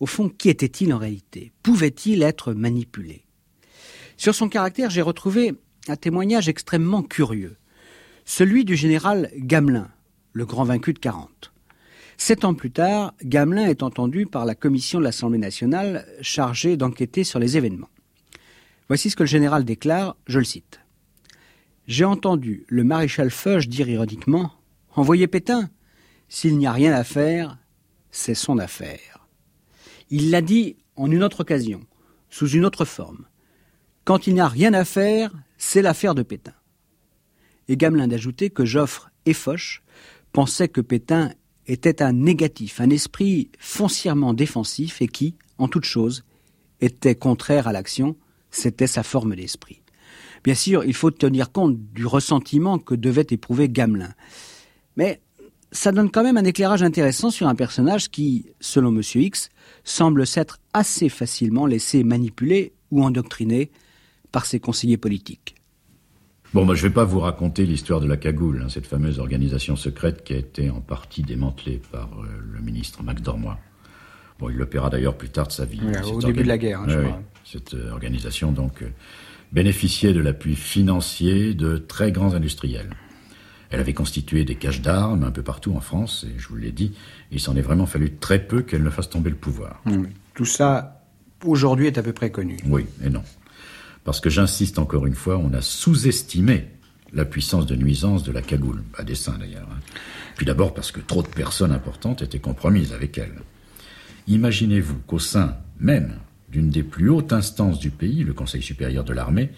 Au 0.00 0.06
fond, 0.06 0.30
qui 0.30 0.48
était-il 0.48 0.94
en 0.94 0.98
réalité? 0.98 1.52
Pouvait-il 1.62 2.22
être 2.22 2.54
manipulé? 2.54 3.26
Sur 4.16 4.34
son 4.34 4.48
caractère, 4.48 4.88
j'ai 4.88 5.02
retrouvé 5.02 5.52
un 5.86 5.96
témoignage 5.96 6.48
extrêmement 6.48 7.02
curieux, 7.02 7.58
celui 8.24 8.64
du 8.64 8.74
général 8.74 9.30
Gamelin, 9.36 9.90
le 10.32 10.46
grand 10.46 10.64
vaincu 10.64 10.94
de 10.94 10.98
40. 10.98 11.51
Sept 12.24 12.44
ans 12.44 12.54
plus 12.54 12.70
tard, 12.70 13.14
Gamelin 13.24 13.66
est 13.66 13.82
entendu 13.82 14.26
par 14.26 14.44
la 14.44 14.54
commission 14.54 15.00
de 15.00 15.04
l'Assemblée 15.04 15.40
nationale 15.40 16.06
chargée 16.20 16.76
d'enquêter 16.76 17.24
sur 17.24 17.40
les 17.40 17.56
événements. 17.56 17.88
Voici 18.86 19.10
ce 19.10 19.16
que 19.16 19.24
le 19.24 19.28
général 19.28 19.64
déclare, 19.64 20.16
je 20.28 20.38
le 20.38 20.44
cite. 20.44 20.78
J'ai 21.88 22.04
entendu 22.04 22.64
le 22.68 22.84
maréchal 22.84 23.32
Foch 23.32 23.66
dire 23.66 23.88
ironiquement 23.88 24.52
Envoyez 24.94 25.26
Pétain, 25.26 25.68
s'il 26.28 26.58
n'y 26.58 26.66
a 26.68 26.70
rien 26.70 26.92
à 26.92 27.02
faire, 27.02 27.58
c'est 28.12 28.36
son 28.36 28.58
affaire. 28.58 29.26
Il 30.10 30.30
l'a 30.30 30.42
dit 30.42 30.76
en 30.94 31.10
une 31.10 31.24
autre 31.24 31.40
occasion, 31.40 31.80
sous 32.30 32.50
une 32.50 32.64
autre 32.64 32.84
forme. 32.84 33.26
Quand 34.04 34.28
il 34.28 34.34
n'y 34.34 34.40
a 34.40 34.46
rien 34.46 34.74
à 34.74 34.84
faire, 34.84 35.32
c'est 35.58 35.82
l'affaire 35.82 36.14
de 36.14 36.22
Pétain. 36.22 36.54
Et 37.66 37.76
Gamelin 37.76 38.06
d'ajouter 38.06 38.48
que 38.48 38.64
Joffre 38.64 39.10
et 39.26 39.34
Foch 39.34 39.82
pensaient 40.30 40.68
que 40.68 40.80
Pétain 40.80 41.32
était 41.66 42.02
un 42.02 42.12
négatif, 42.12 42.80
un 42.80 42.90
esprit 42.90 43.50
foncièrement 43.58 44.34
défensif 44.34 45.00
et 45.00 45.08
qui, 45.08 45.36
en 45.58 45.68
toute 45.68 45.84
chose, 45.84 46.24
était 46.80 47.14
contraire 47.14 47.68
à 47.68 47.72
l'action, 47.72 48.16
c'était 48.50 48.86
sa 48.86 49.02
forme 49.02 49.36
d'esprit. 49.36 49.80
Bien 50.44 50.54
sûr, 50.54 50.84
il 50.84 50.94
faut 50.94 51.10
tenir 51.10 51.52
compte 51.52 51.78
du 51.92 52.04
ressentiment 52.04 52.78
que 52.78 52.94
devait 52.94 53.26
éprouver 53.30 53.68
Gamelin. 53.68 54.12
Mais 54.96 55.20
ça 55.70 55.92
donne 55.92 56.10
quand 56.10 56.24
même 56.24 56.36
un 56.36 56.44
éclairage 56.44 56.82
intéressant 56.82 57.30
sur 57.30 57.46
un 57.46 57.54
personnage 57.54 58.10
qui, 58.10 58.46
selon 58.60 58.90
M. 58.90 59.02
X, 59.14 59.48
semble 59.84 60.26
s'être 60.26 60.58
assez 60.74 61.08
facilement 61.08 61.66
laissé 61.66 62.02
manipuler 62.02 62.72
ou 62.90 63.04
endoctriner 63.04 63.70
par 64.32 64.46
ses 64.46 64.60
conseillers 64.60 64.98
politiques. 64.98 65.54
Bon, 66.54 66.66
je 66.74 66.82
ne 66.84 66.88
vais 66.88 66.94
pas 66.94 67.04
vous 67.04 67.20
raconter 67.20 67.64
l'histoire 67.64 68.00
de 68.00 68.06
la 68.06 68.18
cagoule, 68.18 68.60
hein, 68.62 68.68
cette 68.68 68.86
fameuse 68.86 69.18
organisation 69.18 69.74
secrète 69.74 70.22
qui 70.22 70.34
a 70.34 70.36
été 70.36 70.68
en 70.68 70.80
partie 70.80 71.22
démantelée 71.22 71.80
par 71.90 72.10
euh, 72.20 72.26
le 72.52 72.60
ministre 72.60 73.02
MacDormois. 73.02 73.58
Bon, 74.38 74.50
il 74.50 74.56
le 74.56 74.66
paiera 74.66 74.90
d'ailleurs 74.90 75.16
plus 75.16 75.30
tard 75.30 75.46
de 75.46 75.52
sa 75.52 75.64
vie. 75.64 75.80
Cette 75.94 76.04
au 76.04 76.20
début 76.20 76.42
de 76.42 76.48
la 76.48 76.58
guerre, 76.58 76.80
hein, 76.80 76.86
je 76.88 76.98
Oui, 76.98 77.04
crois. 77.06 77.16
oui. 77.18 77.24
Cette 77.44 77.74
euh, 77.74 77.90
organisation, 77.92 78.52
donc, 78.52 78.82
euh, 78.82 78.88
bénéficiait 79.52 80.12
de 80.12 80.20
l'appui 80.20 80.54
financier 80.54 81.54
de 81.54 81.78
très 81.78 82.12
grands 82.12 82.34
industriels. 82.34 82.90
Elle 83.70 83.80
avait 83.80 83.94
constitué 83.94 84.44
des 84.44 84.56
caches 84.56 84.82
d'armes 84.82 85.24
un 85.24 85.30
peu 85.30 85.42
partout 85.42 85.72
en 85.74 85.80
France, 85.80 86.26
et 86.28 86.38
je 86.38 86.48
vous 86.48 86.56
l'ai 86.56 86.72
dit, 86.72 86.92
il 87.30 87.40
s'en 87.40 87.56
est 87.56 87.62
vraiment 87.62 87.86
fallu 87.86 88.12
très 88.16 88.38
peu 88.38 88.60
qu'elle 88.60 88.82
ne 88.82 88.90
fasse 88.90 89.08
tomber 89.08 89.30
le 89.30 89.36
pouvoir. 89.36 89.82
Tout 90.34 90.44
ça, 90.44 91.02
aujourd'hui, 91.46 91.86
est 91.86 91.96
à 91.96 92.02
peu 92.02 92.12
près 92.12 92.30
connu. 92.30 92.58
Oui 92.66 92.84
et 93.02 93.08
non. 93.08 93.22
Parce 94.04 94.20
que 94.20 94.30
j'insiste 94.30 94.78
encore 94.78 95.06
une 95.06 95.14
fois, 95.14 95.38
on 95.38 95.52
a 95.54 95.60
sous-estimé 95.60 96.68
la 97.12 97.24
puissance 97.24 97.66
de 97.66 97.76
nuisance 97.76 98.22
de 98.24 98.32
la 98.32 98.42
cagoule, 98.42 98.82
à 98.98 99.04
dessein 99.04 99.36
d'ailleurs. 99.38 99.68
hein. 99.70 99.78
Puis 100.36 100.46
d'abord 100.46 100.72
parce 100.74 100.90
que 100.92 101.00
trop 101.00 101.22
de 101.22 101.28
personnes 101.28 101.72
importantes 101.72 102.22
étaient 102.22 102.38
compromises 102.38 102.92
avec 102.92 103.18
elle. 103.18 103.34
Imaginez-vous 104.28 104.98
qu'au 105.06 105.18
sein 105.18 105.56
même 105.78 106.14
d'une 106.50 106.70
des 106.70 106.82
plus 106.82 107.08
hautes 107.10 107.32
instances 107.32 107.78
du 107.78 107.90
pays, 107.90 108.24
le 108.24 108.32
Conseil 108.32 108.62
supérieur 108.62 109.04
de 109.04 109.12
l'armée, 109.12 109.50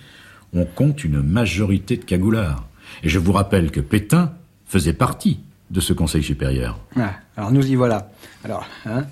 on 0.53 0.65
compte 0.65 1.05
une 1.05 1.23
majorité 1.23 1.97
de 1.97 2.05
cagoulards. 2.05 2.67
Et 3.03 3.09
je 3.09 3.19
vous 3.19 3.33
rappelle 3.33 3.71
que 3.71 3.81
Pétain 3.81 4.33
faisait 4.67 4.93
partie 4.93 5.41
de 5.71 5.81
ce 5.81 5.93
Conseil 5.93 6.23
supérieur. 6.23 6.79
Ah, 6.97 7.15
alors 7.37 7.51
nous 7.53 7.67
y 7.67 7.75
voilà. 7.75 8.11
Alors, 8.45 8.67
hein, 8.87 9.07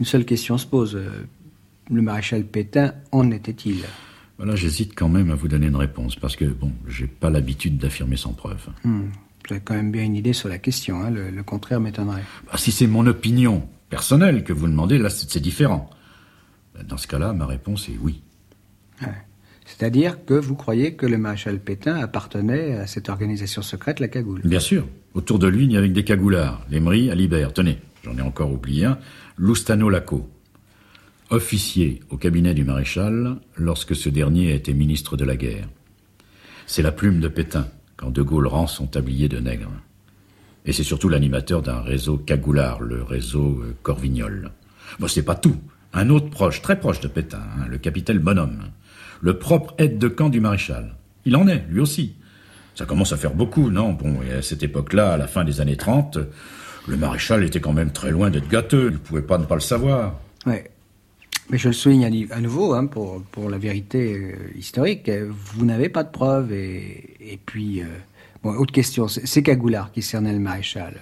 une 0.00 0.06
seule 0.06 0.24
question 0.24 0.56
se 0.58 0.66
pose. 0.66 0.96
Euh, 0.96 1.10
Le 1.90 2.00
maréchal 2.02 2.44
Pétain, 2.44 2.94
en 3.12 3.30
était-il? 3.30 3.84
Voilà, 4.38 4.56
j'hésite 4.56 4.94
quand 4.96 5.08
même 5.08 5.30
à 5.30 5.34
vous 5.34 5.48
donner 5.48 5.66
une 5.68 5.76
réponse, 5.76 6.16
parce 6.16 6.36
que, 6.36 6.44
bon, 6.46 6.72
j'ai 6.88 7.06
pas 7.06 7.30
l'habitude 7.30 7.78
d'affirmer 7.78 8.16
sans 8.16 8.32
preuve. 8.32 8.66
Hum, 8.84 9.10
Vous 9.48 9.54
avez 9.54 9.62
quand 9.62 9.74
même 9.74 9.92
bien 9.92 10.02
une 10.04 10.16
idée 10.16 10.32
sur 10.32 10.48
la 10.48 10.58
question. 10.58 11.00
hein, 11.02 11.10
Le, 11.10 11.30
le 11.30 11.42
contraire 11.42 11.80
m'étonnerait. 11.80 12.24
Ah, 12.50 12.58
si 12.58 12.72
c'est 12.72 12.86
mon 12.86 13.06
opinion 13.06 13.68
personnelle 13.90 14.42
que 14.42 14.52
vous 14.52 14.66
demandez, 14.66 14.98
là, 14.98 15.10
c'est 15.10 15.30
c'est 15.30 15.40
différent. 15.40 15.90
Dans 16.88 16.96
ce 16.96 17.06
cas-là, 17.06 17.32
ma 17.34 17.46
réponse 17.46 17.88
est 17.88 17.98
oui. 18.00 18.22
C'est-à-dire 19.64 20.24
que 20.24 20.34
vous 20.34 20.54
croyez 20.56 20.94
que 20.94 21.06
le 21.06 21.18
maréchal 21.18 21.58
Pétain 21.60 21.96
appartenait 21.96 22.74
à 22.74 22.86
cette 22.86 23.08
organisation 23.08 23.62
secrète, 23.62 24.00
la 24.00 24.08
Cagoule 24.08 24.40
Bien 24.44 24.60
sûr. 24.60 24.86
Autour 25.14 25.38
de 25.38 25.46
lui, 25.48 25.64
il 25.64 25.68
n'y 25.68 25.76
avait 25.76 25.88
que 25.88 25.94
des 25.94 26.04
cagoulards. 26.04 26.64
L'Emery, 26.70 27.10
Alibert. 27.10 27.52
Tenez, 27.52 27.78
j'en 28.02 28.16
ai 28.16 28.22
encore 28.22 28.50
oublié 28.52 28.86
un. 28.86 28.98
Loustano 29.36 29.88
Laco. 29.88 30.28
Officier 31.32 32.02
au 32.10 32.18
cabinet 32.18 32.52
du 32.52 32.62
maréchal 32.62 33.36
lorsque 33.56 33.96
ce 33.96 34.10
dernier 34.10 34.52
a 34.52 34.54
été 34.54 34.74
ministre 34.74 35.16
de 35.16 35.24
la 35.24 35.34
guerre. 35.34 35.66
C'est 36.66 36.82
la 36.82 36.92
plume 36.92 37.20
de 37.20 37.28
Pétain 37.28 37.68
quand 37.96 38.10
De 38.10 38.20
Gaulle 38.20 38.46
rend 38.46 38.66
son 38.66 38.86
tablier 38.86 39.30
de 39.30 39.38
nègre. 39.38 39.70
Et 40.66 40.74
c'est 40.74 40.82
surtout 40.82 41.08
l'animateur 41.08 41.62
d'un 41.62 41.80
réseau 41.80 42.18
cagoulard, 42.18 42.82
le 42.82 43.02
réseau 43.02 43.62
euh, 43.62 43.74
Corvignol. 43.82 44.50
Bon, 45.00 45.08
c'est 45.08 45.22
pas 45.22 45.34
tout. 45.34 45.56
Un 45.94 46.10
autre 46.10 46.28
proche, 46.28 46.60
très 46.60 46.78
proche 46.78 47.00
de 47.00 47.08
Pétain, 47.08 47.40
hein, 47.40 47.64
le 47.66 47.78
capitaine 47.78 48.18
Bonhomme, 48.18 48.64
le 49.22 49.38
propre 49.38 49.72
aide 49.78 49.96
de 49.96 50.08
camp 50.08 50.28
du 50.28 50.40
maréchal. 50.40 50.96
Il 51.24 51.34
en 51.36 51.48
est, 51.48 51.64
lui 51.70 51.80
aussi. 51.80 52.12
Ça 52.74 52.84
commence 52.84 53.14
à 53.14 53.16
faire 53.16 53.32
beaucoup, 53.32 53.70
non? 53.70 53.94
Bon, 53.94 54.20
et 54.20 54.32
à 54.34 54.42
cette 54.42 54.64
époque-là, 54.64 55.14
à 55.14 55.16
la 55.16 55.28
fin 55.28 55.44
des 55.44 55.62
années 55.62 55.78
30, 55.78 56.18
le 56.88 56.96
maréchal 56.98 57.42
était 57.42 57.62
quand 57.62 57.72
même 57.72 57.90
très 57.90 58.10
loin 58.10 58.28
d'être 58.28 58.50
gâteux. 58.50 58.88
Il 58.88 58.92
ne 58.92 58.98
pouvait 58.98 59.22
pas 59.22 59.38
ne 59.38 59.46
pas 59.46 59.54
le 59.54 59.62
savoir. 59.62 60.20
Ouais. 60.44 60.71
Mais 61.50 61.58
je 61.58 61.68
le 61.68 61.74
souligne 61.74 62.28
à, 62.30 62.40
nouveau, 62.40 62.72
hein, 62.74 62.86
pour, 62.86 63.22
pour 63.24 63.50
la 63.50 63.58
vérité 63.58 64.14
euh, 64.14 64.58
historique, 64.58 65.08
euh, 65.08 65.30
vous 65.30 65.64
n'avez 65.64 65.88
pas 65.88 66.04
de 66.04 66.10
preuves. 66.10 66.52
Et, 66.52 67.16
et 67.20 67.38
puis, 67.44 67.82
euh, 67.82 67.86
bon, 68.42 68.54
autre 68.54 68.72
question, 68.72 69.08
c'est 69.08 69.42
Cagoulard 69.42 69.92
qui 69.92 70.02
cernaient 70.02 70.32
le 70.32 70.38
maréchal. 70.38 70.94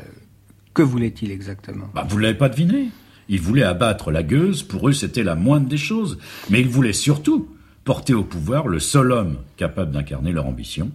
Que 0.75 0.83
voulait-il 0.83 1.31
exactement? 1.31 1.87
Bah, 1.95 2.07
vous 2.09 2.17
ne 2.17 2.23
l'avez 2.23 2.39
pas 2.39 2.49
deviné. 2.49 2.89
Il 3.29 3.41
voulait 3.41 3.63
abattre 3.63 4.11
la 4.11 4.25
gueuse, 4.25 4.65
pour 4.65 4.89
eux 4.89 4.93
c'était 4.93 5.23
la 5.23 5.37
moindre 5.37 5.69
des 5.69 5.77
choses. 5.77 6.19
Mais 6.51 6.61
il 6.61 6.69
voulait 6.69 6.93
surtout 6.93 7.49
porter 7.85 8.15
au 8.15 8.25
pouvoir 8.25 8.67
le 8.67 8.81
seul 8.81 9.13
homme 9.13 9.37
capable 9.57 9.93
d'incarner 9.93 10.33
leur 10.33 10.47
ambition, 10.47 10.91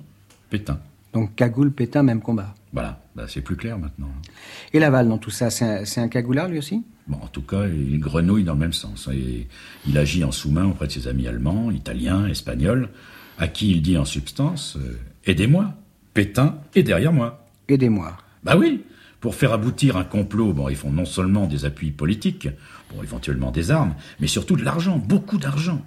Pétain. 0.50 0.80
Donc 1.14 1.34
Cagoule, 1.36 1.72
Pétain, 1.72 2.04
même 2.04 2.22
combat? 2.22 2.54
Voilà, 2.76 3.00
bah, 3.16 3.24
c'est 3.30 3.40
plus 3.40 3.56
clair 3.56 3.80
maintenant. 3.80 4.10
Et 4.74 4.80
Laval, 4.80 5.08
dans 5.08 5.18
tout 5.18 5.32
ça, 5.32 5.50
c'est 5.50 5.64
un, 5.64 6.04
un 6.04 6.08
Cagoulard 6.10 6.50
lui 6.50 6.58
aussi? 6.58 6.84
Bon, 7.08 7.18
en 7.22 7.28
tout 7.28 7.42
cas, 7.42 7.68
il 7.68 8.02
grenouille 8.02 8.44
dans 8.44 8.54
le 8.54 8.60
même 8.60 8.74
sens. 8.74 9.08
Et 9.14 9.48
il 9.88 9.98
agit 9.98 10.26
en 10.26 10.34
sous-main 10.34 10.66
auprès 10.66 10.88
de 10.88 10.92
ses 10.92 11.08
amis 11.08 11.26
allemands, 11.26 11.72
italiens, 11.72 12.28
espagnols, 12.28 12.90
à 13.38 13.48
qui 13.48 13.72
il 13.72 13.82
dit 13.82 13.98
en 13.98 14.04
substance 14.04 14.76
euh, 14.76 15.00
Aidez-moi, 15.26 15.74
Pétain 16.14 16.58
est 16.76 16.84
derrière 16.84 17.14
moi. 17.14 17.48
Aidez-moi. 17.70 18.18
Bah 18.44 18.58
oui, 18.58 18.84
pour 19.22 19.36
faire 19.36 19.54
aboutir 19.54 19.96
un 19.96 20.04
complot, 20.04 20.52
bon, 20.52 20.68
ils 20.68 20.76
font 20.76 20.92
non 20.92 21.06
seulement 21.06 21.48
des 21.48 21.64
appuis 21.64 21.92
politiques, 21.92 22.50
bon, 22.94 23.02
éventuellement 23.02 23.52
des 23.52 23.72
armes, 23.72 23.96
mais 24.20 24.28
surtout 24.28 24.58
de 24.58 24.66
l'argent, 24.66 24.98
beaucoup 24.98 25.38
d'argent. 25.38 25.82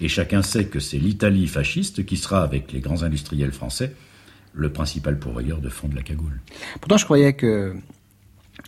Et 0.00 0.08
chacun 0.08 0.42
sait 0.42 0.66
que 0.66 0.80
c'est 0.80 0.98
l'Italie 0.98 1.46
fasciste 1.46 2.04
qui 2.04 2.16
sera, 2.16 2.42
avec 2.42 2.72
les 2.72 2.80
grands 2.80 3.04
industriels 3.04 3.52
français, 3.52 3.94
le 4.54 4.72
principal 4.72 5.18
pourvoyeur 5.18 5.60
de 5.60 5.68
fonds 5.68 5.88
de 5.88 5.96
la 5.96 6.02
cagoule. 6.02 6.40
Pourtant, 6.80 6.96
je 6.96 7.04
croyais 7.04 7.34
que 7.34 7.74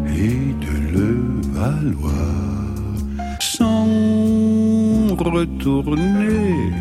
et 0.08 0.54
de 0.66 0.76
Levallois 0.94 2.14
sans 3.42 3.88
retourner 5.18 6.72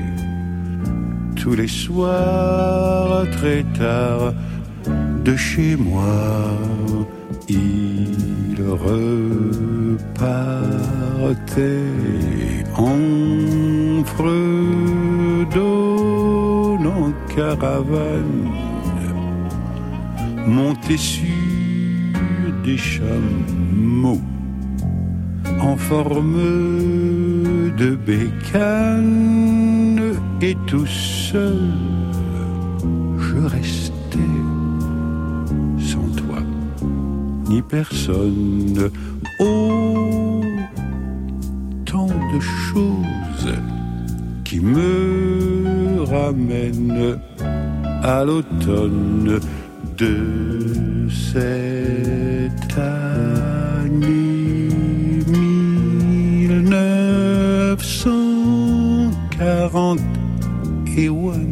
tous 1.34 1.54
les 1.54 1.66
soirs 1.66 3.24
très 3.32 3.64
tard 3.78 4.32
de 5.26 5.36
chez 5.36 5.76
moi. 5.76 6.56
Il 7.48 8.56
repartait 8.86 10.00
en 12.76 14.04
fredonnant 14.04 15.64
caravane 17.34 18.50
monté 20.46 20.96
sur 20.96 21.24
des 22.64 22.78
chameaux 22.78 24.20
en 25.60 25.76
forme 25.76 26.36
de 27.76 27.96
bécane 27.96 30.00
et 30.40 30.56
tout 30.66 30.86
seul 30.86 31.95
ni 37.48 37.62
personne. 37.62 38.90
Oh, 39.40 40.42
tant 41.84 42.06
de 42.06 42.40
choses 42.40 43.54
qui 44.44 44.60
me 44.60 46.02
ramènent 46.02 47.18
à 48.02 48.24
l'automne 48.24 49.40
de 49.96 51.08
cette 51.10 52.78
année 52.78 54.68
1941. 55.26 56.06
J'avais 60.96 61.45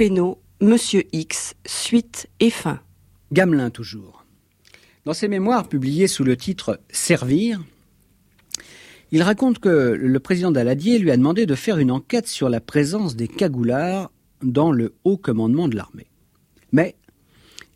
Pénaud, 0.00 0.38
Monsieur 0.62 1.02
X, 1.12 1.56
suite 1.66 2.30
et 2.40 2.48
fin. 2.48 2.80
Gamelin 3.32 3.68
toujours. 3.68 4.24
Dans 5.04 5.12
ses 5.12 5.28
mémoires 5.28 5.68
publiés 5.68 6.06
sous 6.06 6.24
le 6.24 6.38
titre 6.38 6.80
Servir, 6.88 7.62
il 9.10 9.22
raconte 9.22 9.58
que 9.58 9.68
le 9.68 10.18
président 10.18 10.52
Daladier 10.52 10.98
lui 10.98 11.10
a 11.10 11.18
demandé 11.18 11.44
de 11.44 11.54
faire 11.54 11.76
une 11.76 11.90
enquête 11.90 12.28
sur 12.28 12.48
la 12.48 12.62
présence 12.62 13.14
des 13.14 13.28
cagoulards 13.28 14.10
dans 14.42 14.72
le 14.72 14.94
haut 15.04 15.18
commandement 15.18 15.68
de 15.68 15.76
l'armée. 15.76 16.06
Mais, 16.72 16.96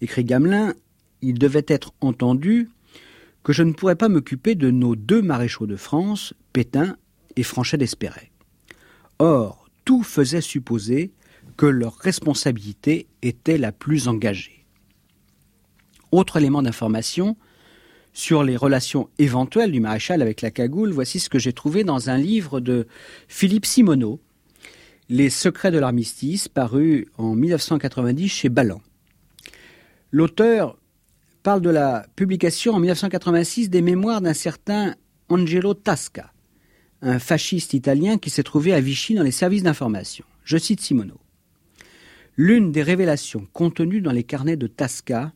écrit 0.01 0.25
Gamelin, 0.25 0.73
il 1.21 1.39
devait 1.39 1.67
être 1.69 1.93
entendu 2.01 2.71
que 3.43 3.53
je 3.53 3.63
ne 3.63 3.73
pourrais 3.75 3.97
pas 3.97 4.09
m'occuper 4.09 4.55
de 4.55 4.71
nos 4.71 4.97
deux 4.97 5.21
maréchaux 5.21 5.67
de 5.67 5.77
France, 5.77 6.33
Pétain 6.55 6.97
et 7.37 7.43
Franchet 7.43 7.77
d'Espéret. 7.77 8.31
Or, 9.19 9.69
tout 9.85 10.03
faisait 10.03 10.41
supposer 10.41 11.13
que 11.57 11.67
leur 11.67 11.97
responsabilité 11.97 13.07
était 13.23 13.59
la 13.59 13.73
plus 13.73 14.09
engagée. 14.09 14.65
Autre 16.13 16.37
élément 16.37 16.63
d'information 16.63 17.37
sur 18.13 18.45
les 18.45 18.57
relations 18.57 19.09
éventuelles 19.19 19.73
du 19.73 19.81
maréchal 19.81 20.23
avec 20.23 20.41
la 20.41 20.51
cagoule, 20.51 20.93
voici 20.93 21.19
ce 21.19 21.29
que 21.29 21.39
j'ai 21.39 21.53
trouvé 21.53 21.83
dans 21.83 22.11
un 22.11 22.17
livre 22.17 22.61
de 22.61 22.87
Philippe 23.29 23.67
Simoneau, 23.67 24.21
Les 25.11 25.29
secrets 25.29 25.71
de 25.71 25.79
l'armistice, 25.79 26.49
paru 26.49 27.09
en 27.19 27.35
1990 27.35 28.29
chez 28.29 28.49
Ballan. 28.49 28.81
L'auteur 30.13 30.79
parle 31.43 31.61
de 31.61 31.69
la 31.69 32.07
publication 32.17 32.73
en 32.73 32.81
1986 32.81 33.69
des 33.69 33.83
mémoires 33.83 34.23
d'un 34.23 34.33
certain 34.33 34.95
Angelo 35.29 35.75
Tasca, 35.75 36.33
un 37.03 37.19
fasciste 37.19 37.75
italien 37.75 38.17
qui 38.17 38.31
s'est 38.31 38.43
trouvé 38.43 38.73
à 38.73 38.81
Vichy 38.81 39.15
dans 39.15 39.23
les 39.23 39.31
services 39.31 39.63
d'information. 39.63 40.25
Je 40.45 40.57
cite 40.57 40.81
Simoneau. 40.81 41.21
L'une 42.37 42.73
des 42.73 42.83
révélations 42.83 43.47
contenues 43.53 44.01
dans 44.01 44.11
les 44.11 44.25
carnets 44.25 44.57
de 44.57 44.67
Tasca 44.67 45.33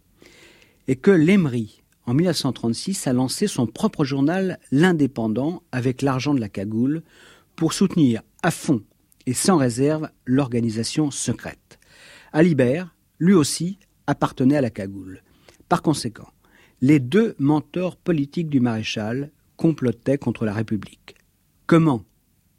est 0.89 0.97
que 0.97 1.13
l'Emery, 1.13 1.83
en 2.07 2.15
1936, 2.15 3.07
a 3.07 3.13
lancé 3.13 3.47
son 3.47 3.69
propre 3.69 4.05
journal 4.05 4.59
L'Indépendant 4.73 5.63
avec 5.71 6.03
l'argent 6.03 6.35
de 6.35 6.41
la 6.41 6.49
cagoule 6.49 7.03
pour 7.55 7.73
soutenir 7.73 8.23
à 8.43 8.51
fond 8.51 8.83
et 9.27 9.33
sans 9.33 9.59
réserve 9.59 10.11
l'organisation 10.27 11.13
secrète. 11.13 11.79
Alibert, 12.33 12.97
lui 13.21 13.35
aussi, 13.35 13.79
appartenait 14.09 14.57
à 14.57 14.61
la 14.61 14.71
cagoule. 14.71 15.23
Par 15.69 15.83
conséquent, 15.83 16.33
les 16.81 16.99
deux 16.99 17.37
mentors 17.39 17.97
politiques 17.97 18.49
du 18.49 18.59
maréchal 18.59 19.31
complotaient 19.57 20.19
contre 20.19 20.45
la 20.45 20.53
République. 20.53 21.15
Comment 21.67 22.05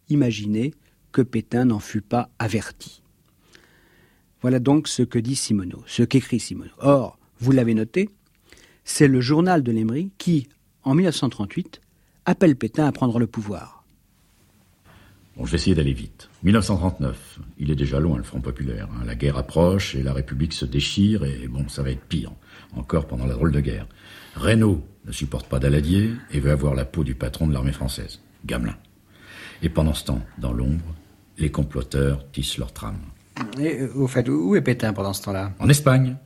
imaginer 0.08 0.74
que 1.12 1.22
Pétain 1.22 1.66
n'en 1.66 1.80
fut 1.80 2.02
pas 2.02 2.30
averti? 2.40 3.02
Voilà 4.42 4.60
donc 4.60 4.88
ce 4.88 5.04
que 5.04 5.20
dit 5.20 5.36
Simoneau, 5.36 5.84
ce 5.86 6.04
qu'écrit 6.04 6.40
Simoneau. 6.40 6.72
Or, 6.80 7.18
vous 7.40 7.52
l'avez 7.52 7.74
noté, 7.74 8.10
c'est 8.84 9.08
le 9.08 9.22
journal 9.22 9.64
de 9.64 9.72
l'Emery 9.72 10.12
qui, 10.18 10.48
en 10.84 10.96
1938, 10.96 11.82
appelle 12.26 12.56
Pétain 12.56 12.86
à 12.86 12.92
prendre 12.92 13.20
le 13.20 13.28
pouvoir. 13.28 13.84
Bon, 15.36 15.46
je 15.46 15.52
vais 15.52 15.56
essayer 15.56 15.76
d'aller 15.76 15.94
vite. 15.94 16.30
1939, 16.44 17.40
il 17.60 17.72
est 17.72 17.76
déjà 17.76 18.00
loin 18.00 18.18
le 18.18 18.24
Front 18.24 18.42
Populaire. 18.42 18.90
hein. 18.92 19.06
La 19.06 19.16
guerre 19.16 19.38
approche 19.38 19.96
et 19.96 20.04
la 20.04 20.14
République 20.14 20.54
se 20.54 20.66
déchire 20.66 21.24
et 21.24 21.48
bon, 21.48 21.68
ça 21.70 21.84
va 21.84 21.92
être 21.92 22.04
pire. 22.04 22.32
Encore 22.76 23.08
pendant 23.08 23.26
la 23.26 23.34
drôle 23.36 23.52
de 23.52 23.62
guerre. 23.62 23.88
Reynaud 24.36 24.84
ne 25.06 25.12
supporte 25.12 25.48
pas 25.48 25.60
Daladier 25.60 26.12
et 26.32 26.40
veut 26.40 26.52
avoir 26.52 26.76
la 26.76 26.86
peau 26.86 27.04
du 27.04 27.16
patron 27.16 27.48
de 27.48 27.54
l'armée 27.54 27.72
française, 27.72 28.20
Gamelin. 28.46 28.76
Et 29.62 29.70
pendant 29.70 29.94
ce 29.94 30.06
temps, 30.06 30.22
dans 30.38 30.54
l'ombre, 30.54 30.96
les 31.38 31.52
comploteurs 31.52 32.30
tissent 32.32 32.58
leur 32.58 32.74
trame. 32.74 33.00
Et, 33.60 33.82
euh, 33.82 33.92
au 33.96 34.08
fait, 34.08 34.28
où 34.30 34.56
est 34.56 34.62
Pétain 34.62 34.94
pendant 34.94 35.14
ce 35.14 35.24
temps-là? 35.24 35.52
En 35.60 35.70
Espagne, 35.70 36.18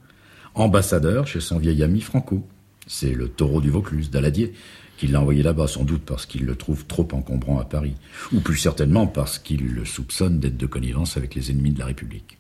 ambassadeur 0.56 1.28
chez 1.28 1.40
son 1.40 1.58
vieil 1.58 1.84
ami 1.84 2.02
Franco. 2.02 2.48
C'est 2.88 3.14
le 3.14 3.30
taureau 3.30 3.62
du 3.62 3.70
Vaucluse, 3.70 4.12
Daladier, 4.12 4.54
qui 4.98 5.08
l'a 5.08 5.22
envoyé 5.22 5.44
là-bas, 5.44 5.68
sans 5.68 5.84
doute 5.84 6.04
parce 6.06 6.26
qu'il 6.26 6.46
le 6.46 6.56
trouve 6.56 6.86
trop 6.86 7.08
encombrant 7.12 7.60
à 7.60 7.66
Paris, 7.66 7.96
ou 8.34 8.40
plus 8.40 8.58
certainement 8.58 9.08
parce 9.08 9.40
qu'il 9.40 9.74
le 9.74 9.86
soupçonne 9.86 10.40
d'être 10.40 10.58
de 10.58 10.66
connivence 10.66 11.18
avec 11.18 11.36
les 11.36 11.52
ennemis 11.52 11.72
de 11.72 11.80
la 11.80 11.86
République. 11.86 12.38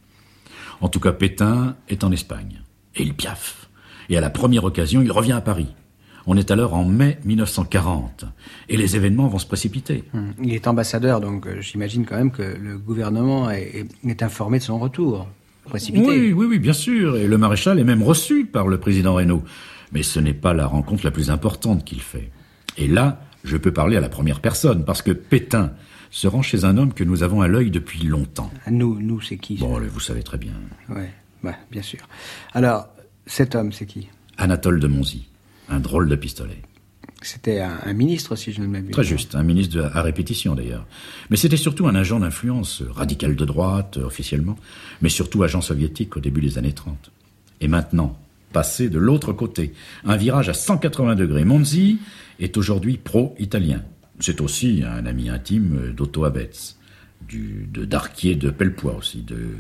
En 0.82 0.90
tout 0.90 1.00
cas, 1.00 1.14
Pétain 1.14 1.76
est 1.90 2.04
en 2.04 2.12
Espagne, 2.12 2.62
et 2.96 3.04
il 3.04 3.14
piaffe. 3.14 3.70
Et 4.10 4.18
à 4.18 4.22
la 4.22 4.30
première 4.30 4.66
occasion, 4.66 5.02
il 5.02 5.12
revient 5.12 5.32
à 5.32 5.42
Paris. 5.42 5.74
On 6.26 6.38
est 6.38 6.52
alors 6.52 6.74
en 6.74 6.86
mai 6.86 7.18
1940, 7.26 8.26
et 8.70 8.78
les 8.78 8.96
événements 8.96 9.28
vont 9.28 9.40
se 9.40 9.46
précipiter. 9.46 10.04
Hum, 10.14 10.34
Il 10.42 10.54
est 10.54 10.68
ambassadeur, 10.68 11.20
donc 11.20 11.46
euh, 11.48 11.60
j'imagine 11.62 12.06
quand 12.06 12.16
même 12.16 12.32
que 12.32 12.44
le 12.44 12.78
gouvernement 12.78 13.52
est, 13.52 14.24
informé 14.24 14.60
de 14.60 14.64
son 14.64 14.80
retour. 14.80 15.28
Précipité. 15.66 16.08
Oui, 16.08 16.34
oui, 16.34 16.46
oui, 16.46 16.60
bien 16.60 16.74
sûr. 16.74 17.16
Et 17.18 17.28
le 17.28 17.38
maréchal 17.38 17.80
est 17.80 17.84
même 17.84 18.04
reçu 18.04 18.46
par 18.46 18.68
le 18.68 18.78
président 18.80 19.14
Reynaud. 19.16 19.44
Mais 19.92 20.04
ce 20.04 20.20
n'est 20.20 20.34
pas 20.34 20.54
la 20.54 20.66
rencontre 20.66 21.06
la 21.06 21.12
plus 21.12 21.30
importante 21.30 21.86
qu'il 21.86 22.02
fait. 22.02 22.32
Et 22.78 22.88
là, 22.88 23.22
je 23.44 23.58
peux 23.58 23.72
parler 23.72 23.96
à 23.98 24.02
la 24.02 24.10
première 24.10 24.40
personne, 24.40 24.86
parce 24.86 25.02
que 25.02 25.12
Pétain 25.12 25.72
se 26.10 26.28
rend 26.28 26.42
chez 26.42 26.64
un 26.64 26.78
homme 26.78 26.94
que 26.94 27.04
nous 27.04 27.24
avons 27.24 27.42
à 27.42 27.48
l'œil 27.48 27.72
depuis 27.72 28.04
longtemps. 28.04 28.52
Ah, 28.66 28.72
Nous, 28.72 29.00
nous 29.00 29.20
c'est 29.22 29.38
qui 29.38 29.58
Bon, 29.58 29.80
vous 29.80 30.00
savez 30.00 30.24
très 30.24 30.38
bien. 30.38 30.54
Ouais, 30.90 31.12
ouais, 31.44 31.56
bien 31.72 31.82
sûr. 31.82 32.00
Alors, 32.54 32.88
cet 33.26 33.56
homme, 33.56 33.72
c'est 33.72 33.86
qui? 33.86 34.10
Anatole 34.38 34.80
de 34.80 34.88
Monzy, 34.88 35.28
un 35.74 35.80
drôle 35.80 36.08
de 36.10 36.16
pistolet. 36.16 36.62
C'était 37.22 37.62
un, 37.62 37.80
un 37.86 37.94
ministre, 37.94 38.36
si 38.36 38.52
je 38.52 38.62
ne 38.62 38.68
m'abuse. 38.68 38.92
Très 38.92 39.04
juste, 39.04 39.36
un 39.36 39.44
ministre 39.44 39.76
de- 39.78 39.82
à 39.82 40.02
répétition 40.02 40.56
d'ailleurs. 40.56 40.86
Mais 41.30 41.38
c'était 41.38 41.58
surtout 41.58 41.88
un 41.88 41.96
agent 41.96 42.20
d'influence, 42.20 42.84
radical 42.92 43.36
de 43.36 43.46
droite, 43.46 43.98
euh, 43.98 44.06
officiellement, 44.06 44.58
mais 45.02 45.08
surtout 45.10 45.42
agent 45.44 45.62
soviétique 45.62 46.18
au 46.18 46.20
début 46.20 46.42
des 46.42 46.58
années 46.58 46.74
30. 46.74 47.12
Et 47.62 47.68
maintenant, 47.70 48.20
passé 48.52 48.90
de 48.90 49.00
l'autre 49.00 49.32
côté, 49.32 49.74
un 50.04 50.18
virage 50.18 50.50
à 50.50 50.54
180 50.54 51.16
degrés. 51.16 51.46
Monzi 51.46 51.98
est 52.40 52.58
aujourd'hui 52.58 52.98
pro-italien. 52.98 53.84
C'est 54.20 54.42
aussi 54.42 54.84
un 54.86 55.06
ami 55.06 55.30
intime 55.30 55.94
d'Otto 55.96 56.26
Abetz, 56.26 56.78
du, 57.28 57.68
de 57.72 57.86
Darquier 57.86 58.36
de 58.36 58.50
Pellepoix 58.50 58.96
aussi, 58.96 59.22
de 59.22 59.56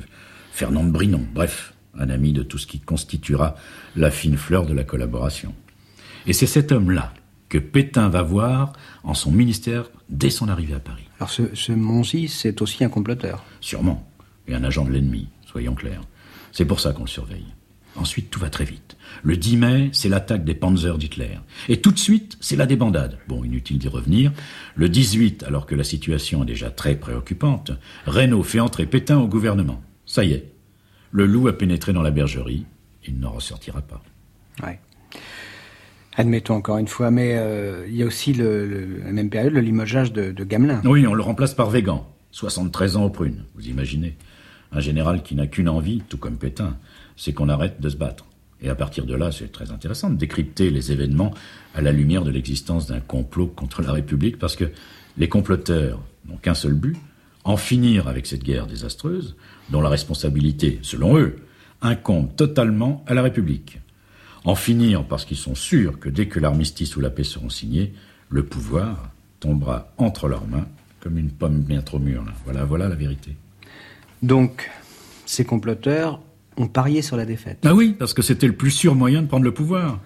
Fernand 0.51 0.83
Brinon. 0.83 1.25
Bref, 1.33 1.73
un 1.97 2.09
ami 2.09 2.33
de 2.33 2.43
tout 2.43 2.57
ce 2.57 2.67
qui 2.67 2.79
constituera 2.79 3.55
la 3.95 4.11
fine 4.11 4.35
fleur 4.37 4.65
de 4.65 4.73
la 4.73 4.83
collaboration. 4.83 5.55
Et 6.25 6.33
c'est 6.33 6.47
cet 6.47 6.71
homme-là 6.71 7.13
que 7.49 7.57
Pétain 7.57 8.09
va 8.09 8.23
voir 8.23 8.73
en 9.03 9.13
son 9.13 9.31
ministère 9.31 9.89
dès 10.09 10.29
son 10.29 10.49
arrivée 10.49 10.73
à 10.73 10.79
Paris. 10.79 11.07
Alors, 11.19 11.29
ce, 11.29 11.53
ce 11.53 11.71
Monzy, 11.71 12.27
c'est 12.27 12.61
aussi 12.61 12.83
un 12.83 12.89
comploteur. 12.89 13.43
Sûrement. 13.61 14.09
Et 14.47 14.55
un 14.55 14.63
agent 14.63 14.85
de 14.85 14.91
l'ennemi, 14.91 15.27
soyons 15.45 15.75
clairs. 15.75 16.01
C'est 16.51 16.65
pour 16.65 16.79
ça 16.79 16.93
qu'on 16.93 17.03
le 17.03 17.09
surveille. 17.09 17.45
Ensuite, 17.95 18.31
tout 18.31 18.39
va 18.39 18.49
très 18.49 18.65
vite. 18.65 18.97
Le 19.21 19.37
10 19.37 19.57
mai, 19.57 19.89
c'est 19.93 20.09
l'attaque 20.09 20.43
des 20.43 20.55
Panzers 20.55 20.97
d'Hitler. 20.97 21.37
Et 21.69 21.79
tout 21.79 21.91
de 21.91 21.99
suite, 21.99 22.37
c'est 22.41 22.55
la 22.55 22.65
débandade. 22.65 23.19
Bon, 23.27 23.43
inutile 23.43 23.77
d'y 23.77 23.87
revenir. 23.87 24.31
Le 24.75 24.89
18, 24.89 25.43
alors 25.43 25.67
que 25.67 25.75
la 25.75 25.83
situation 25.83 26.43
est 26.43 26.47
déjà 26.47 26.71
très 26.71 26.95
préoccupante, 26.95 27.71
Reynaud 28.07 28.43
fait 28.43 28.59
entrer 28.59 28.87
Pétain 28.87 29.19
au 29.19 29.27
gouvernement. 29.27 29.81
Ça 30.05 30.23
y 30.23 30.33
est. 30.33 30.51
Le 31.11 31.27
loup 31.27 31.47
a 31.47 31.57
pénétré 31.57 31.93
dans 31.93 32.01
la 32.01 32.09
bergerie. 32.09 32.65
Il 33.05 33.19
n'en 33.19 33.31
ressortira 33.31 33.81
pas. 33.81 34.01
Ouais. 34.63 34.79
Admettons 36.15 36.55
encore 36.55 36.77
une 36.77 36.87
fois, 36.87 37.09
mais 37.11 37.35
euh, 37.35 37.85
il 37.87 37.95
y 37.95 38.03
a 38.03 38.05
aussi 38.05 38.33
le, 38.33 39.01
même 39.11 39.29
période 39.29 39.53
le 39.53 39.61
limogeage 39.61 40.13
de, 40.13 40.31
de 40.31 40.43
Gamelin. 40.43 40.81
Oui, 40.85 41.07
on 41.07 41.13
le 41.13 41.23
remplace 41.23 41.53
par 41.53 41.69
Végan, 41.69 42.07
73 42.31 42.97
ans 42.97 43.05
aux 43.05 43.09
prunes, 43.09 43.45
vous 43.55 43.67
imaginez. 43.67 44.15
Un 44.71 44.79
général 44.79 45.23
qui 45.23 45.35
n'a 45.35 45.47
qu'une 45.47 45.69
envie, 45.69 46.01
tout 46.09 46.17
comme 46.17 46.37
Pétain, 46.37 46.77
c'est 47.15 47.33
qu'on 47.33 47.49
arrête 47.49 47.79
de 47.81 47.89
se 47.89 47.95
battre. 47.95 48.25
Et 48.61 48.69
à 48.69 48.75
partir 48.75 49.05
de 49.05 49.15
là, 49.15 49.31
c'est 49.31 49.51
très 49.51 49.71
intéressant 49.71 50.09
de 50.09 50.15
décrypter 50.15 50.69
les 50.69 50.91
événements 50.91 51.33
à 51.75 51.81
la 51.81 51.91
lumière 51.91 52.23
de 52.23 52.31
l'existence 52.31 52.87
d'un 52.87 53.01
complot 53.01 53.47
contre 53.47 53.81
la 53.81 53.91
République, 53.91 54.39
parce 54.39 54.55
que 54.55 54.65
les 55.17 55.27
comploteurs 55.27 56.01
n'ont 56.27 56.37
qu'un 56.37 56.53
seul 56.53 56.73
but, 56.73 56.95
en 57.43 57.57
finir 57.57 58.07
avec 58.07 58.25
cette 58.25 58.43
guerre 58.43 58.67
désastreuse, 58.67 59.35
dont 59.69 59.81
la 59.81 59.89
responsabilité, 59.89 60.79
selon 60.81 61.17
eux, 61.17 61.35
incombe 61.81 62.33
totalement 62.35 63.03
à 63.05 63.13
la 63.13 63.21
République. 63.21 63.79
En 64.45 64.55
finir 64.55 65.05
parce 65.05 65.25
qu'ils 65.25 65.37
sont 65.37 65.55
sûrs 65.55 65.99
que 65.99 66.09
dès 66.09 66.27
que 66.27 66.39
l'armistice 66.39 66.95
ou 66.95 67.01
la 67.01 67.09
paix 67.09 67.23
seront 67.23 67.49
signés, 67.49 67.93
le 68.29 68.43
pouvoir 68.43 69.11
tombera 69.39 69.91
entre 69.97 70.27
leurs 70.27 70.47
mains 70.47 70.67
comme 70.99 71.17
une 71.17 71.31
pomme 71.31 71.61
bien 71.61 71.81
trop 71.81 71.99
mûre. 71.99 72.23
Voilà, 72.45 72.63
voilà 72.63 72.87
la 72.87 72.95
vérité. 72.95 73.35
Donc, 74.21 74.71
ces 75.25 75.43
comploteurs 75.43 76.21
ont 76.57 76.67
parié 76.67 77.01
sur 77.01 77.17
la 77.17 77.25
défaite. 77.25 77.59
Ah 77.65 77.73
oui, 77.73 77.95
parce 77.97 78.13
que 78.13 78.21
c'était 78.21 78.47
le 78.47 78.55
plus 78.55 78.71
sûr 78.71 78.95
moyen 78.95 79.21
de 79.21 79.27
prendre 79.27 79.43
le 79.43 79.53
pouvoir. 79.53 79.99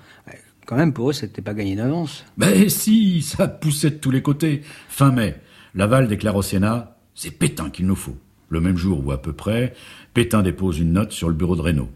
Quand 0.66 0.76
même, 0.76 0.92
pour 0.92 1.12
eux, 1.12 1.14
c'était 1.14 1.42
pas 1.42 1.54
gagné 1.54 1.76
d'avance. 1.76 2.26
Ben 2.38 2.68
si, 2.68 3.22
ça 3.22 3.48
poussait 3.48 3.92
de 3.92 3.96
tous 3.96 4.12
les 4.12 4.22
côtés. 4.22 4.62
Fin 4.90 5.12
mai, 5.12 5.36
Laval 5.76 6.08
déclare 6.08 6.36
au 6.36 6.42
Sénat, 6.42 6.98
c'est 7.16 7.32
Pétain 7.32 7.70
qu'il 7.70 7.86
nous 7.86 7.96
faut. 7.96 8.18
Le 8.50 8.60
même 8.60 8.78
jour 8.78 9.06
ou 9.06 9.12
à 9.12 9.22
peu 9.22 9.34
près, 9.34 9.74
Pétain 10.14 10.42
dépose 10.42 10.80
une 10.80 10.94
note 10.94 11.12
sur 11.12 11.30
le 11.30 11.36
bureau 11.36 11.56
de 11.56 11.62
Renault. 11.62 11.90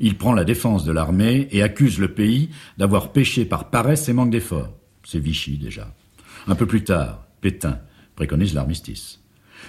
Il 0.00 0.16
prend 0.16 0.32
la 0.32 0.44
défense 0.44 0.84
de 0.84 0.92
l'armée 0.92 1.48
et 1.50 1.62
accuse 1.62 1.98
le 1.98 2.08
pays 2.08 2.50
d'avoir 2.78 3.12
péché 3.12 3.44
par 3.44 3.70
paresse 3.70 4.08
et 4.08 4.12
manque 4.12 4.30
d'effort. 4.30 4.74
C'est 5.04 5.20
Vichy 5.20 5.58
déjà. 5.58 5.94
Un 6.46 6.54
peu 6.54 6.66
plus 6.66 6.84
tard, 6.84 7.26
Pétain 7.40 7.80
préconise 8.14 8.54
l'armistice. 8.54 9.20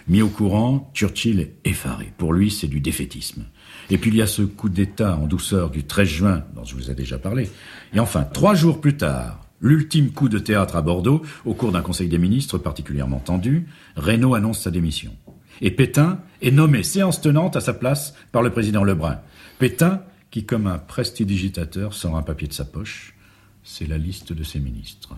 Mis 0.07 0.21
au 0.21 0.29
courant, 0.29 0.91
Churchill 0.93 1.39
est 1.39 1.55
effaré. 1.65 2.13
Pour 2.17 2.33
lui, 2.33 2.51
c'est 2.51 2.67
du 2.67 2.79
défaitisme. 2.79 3.45
Et 3.89 3.97
puis 3.97 4.11
il 4.11 4.17
y 4.17 4.21
a 4.21 4.27
ce 4.27 4.41
coup 4.41 4.69
d'État 4.69 5.17
en 5.17 5.27
douceur 5.27 5.69
du 5.69 5.83
13 5.83 6.07
juin, 6.07 6.43
dont 6.55 6.63
je 6.63 6.75
vous 6.75 6.91
ai 6.91 6.95
déjà 6.95 7.17
parlé. 7.17 7.49
Et 7.93 7.99
enfin, 7.99 8.23
trois 8.23 8.53
jours 8.53 8.79
plus 8.81 8.97
tard, 8.97 9.45
l'ultime 9.61 10.11
coup 10.11 10.29
de 10.29 10.39
théâtre 10.39 10.75
à 10.75 10.81
Bordeaux, 10.81 11.21
au 11.45 11.53
cours 11.53 11.71
d'un 11.71 11.81
conseil 11.81 12.09
des 12.09 12.17
ministres 12.17 12.57
particulièrement 12.57 13.19
tendu, 13.19 13.67
Reynaud 13.95 14.35
annonce 14.35 14.61
sa 14.61 14.71
démission. 14.71 15.13
Et 15.61 15.71
Pétain 15.71 16.19
est 16.41 16.51
nommé 16.51 16.83
séance 16.83 17.21
tenante 17.21 17.55
à 17.55 17.61
sa 17.61 17.73
place 17.73 18.13
par 18.31 18.43
le 18.43 18.51
président 18.51 18.83
Lebrun. 18.83 19.19
Pétain, 19.57 20.03
qui 20.37 20.45
comme 20.45 20.67
un 20.67 20.77
prestidigitateur 20.77 21.95
sort 21.95 22.15
un 22.15 22.21
papier 22.21 22.47
de 22.47 22.53
sa 22.53 22.63
poche, 22.63 23.15
c'est 23.63 23.87
la 23.87 23.97
liste 23.97 24.33
de 24.33 24.43
ses 24.43 24.59
ministres. 24.59 25.15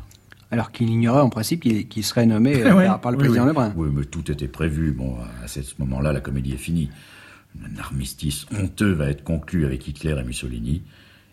Alors 0.50 0.72
qu'il 0.72 0.90
ignorait 0.90 1.20
en 1.20 1.30
principe 1.30 1.62
qu'il 1.90 2.04
serait 2.06 2.26
nommé 2.26 2.56
euh, 2.64 2.74
Oui, 2.74 2.86
par, 2.86 3.02
par 3.02 3.12
le 3.12 3.18
oui, 3.18 3.24
président 3.26 3.44
oui. 3.44 3.50
Lebrun. 3.50 3.74
Oui, 3.76 3.90
mais 3.92 4.06
tout 4.06 4.32
était 4.32 4.48
prévu. 4.48 4.94
Bon, 4.94 5.18
à 5.44 5.48
ce 5.50 5.60
moment-là, 5.80 6.14
la 6.14 6.22
comédie 6.22 6.54
est 6.54 6.58
finie. 6.58 6.90
Un 7.66 7.78
armistice 7.80 8.46
honteux 8.58 8.94
va 8.94 9.10
être 9.10 9.26
conclu 9.26 9.66
avec 9.66 9.86
Hitler 9.90 10.16
et 10.18 10.24
Mussolini. 10.24 10.84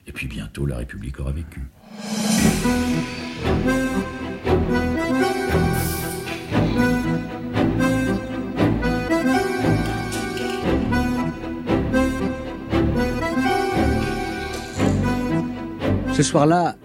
Et 0.08 0.12
puis 0.12 0.26
bientôt, 0.26 0.66
la 0.66 0.78
République 0.78 1.20
aura 1.20 1.30
vécu. 1.30 1.62
Ce 16.16 16.22
soir-là, 16.22 16.76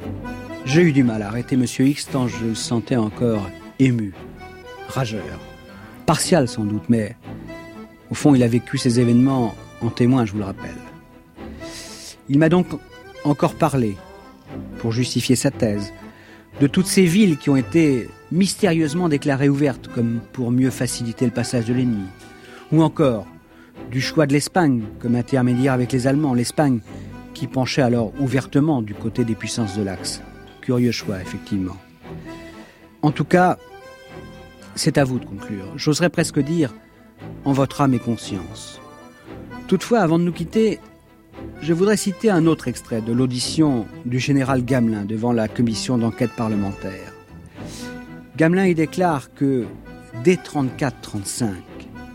j'ai 0.66 0.82
eu 0.82 0.92
du 0.92 1.04
mal 1.04 1.22
à 1.22 1.28
arrêter 1.30 1.56
Monsieur 1.56 1.88
X 1.88 2.06
tant 2.10 2.28
je 2.28 2.48
le 2.48 2.54
sentais 2.54 2.98
encore 2.98 3.50
ému, 3.80 4.12
rageur. 4.90 5.40
Partial 6.06 6.50
sans 6.50 6.66
doute, 6.66 6.84
mais 6.90 7.16
au 8.10 8.14
fond, 8.14 8.36
il 8.36 8.44
a 8.44 8.48
vécu 8.50 8.78
ces 8.78 9.00
événements 9.00 9.56
en 9.80 9.88
témoin, 9.88 10.26
je 10.26 10.34
vous 10.34 10.40
le 10.40 10.44
rappelle. 10.44 10.76
Il 12.28 12.40
m'a 12.40 12.50
donc 12.50 12.68
encore 13.24 13.56
parlé, 13.56 13.96
pour 14.80 14.92
justifier 14.92 15.38
sa 15.38 15.50
thèse, 15.50 15.94
de 16.60 16.68
toutes 16.68 16.88
ces 16.88 17.06
villes 17.06 17.38
qui 17.38 17.50
ont 17.50 17.56
été 17.56 18.10
mystérieusement 18.34 19.08
déclarées 19.08 19.48
ouvertes, 19.48 19.88
comme 19.96 20.20
pour 20.34 20.52
mieux 20.52 20.72
faciliter 20.72 21.24
le 21.24 21.32
passage 21.32 21.64
de 21.64 21.74
l'ennemi. 21.74 22.04
Ou 22.74 22.84
encore 22.84 23.26
du 23.92 24.02
choix 24.02 24.26
de 24.26 24.34
l'Espagne 24.34 24.84
comme 25.00 25.16
intermédiaire 25.16 25.72
avec 25.72 25.94
les 25.94 26.06
Allemands, 26.06 26.34
l'Espagne 26.34 26.82
qui 27.34 27.48
penchait 27.48 27.82
alors 27.82 28.12
ouvertement 28.20 28.82
du 28.82 28.94
côté 28.94 29.24
des 29.24 29.36
puissances 29.36 29.78
de 29.78 29.84
l'Axe. 29.84 30.22
Curieux 30.62 30.92
choix, 30.92 31.22
effectivement. 31.22 31.78
En 33.02 33.12
tout 33.12 33.26
cas, 33.26 33.58
c'est 34.76 34.98
à 34.98 35.04
vous 35.04 35.20
de 35.20 35.26
conclure. 35.26 35.66
J'oserais 35.76 36.10
presque 36.10 36.40
dire 36.40 36.74
en 37.46 37.54
votre 37.54 37.82
âme 37.82 37.94
et 37.94 38.00
conscience. 38.00 38.80
Toutefois, 39.68 40.00
avant 40.00 40.20
de 40.20 40.24
nous 40.24 40.32
quitter, 40.32 40.80
je 41.62 41.74
voudrais 41.74 41.98
citer 41.98 42.30
un 42.30 42.46
autre 42.46 42.68
extrait 42.68 43.02
de 43.02 43.12
l'audition 43.12 43.86
du 44.06 44.20
général 44.20 44.64
Gamelin 44.66 45.06
devant 45.06 45.32
la 45.32 45.48
commission 45.48 45.98
d'enquête 45.98 46.32
parlementaire. 46.32 47.14
Gamelin 48.38 48.68
y 48.68 48.76
déclare 48.76 49.34
que 49.34 49.66
dès 50.24 50.36
34-35, 50.36 51.54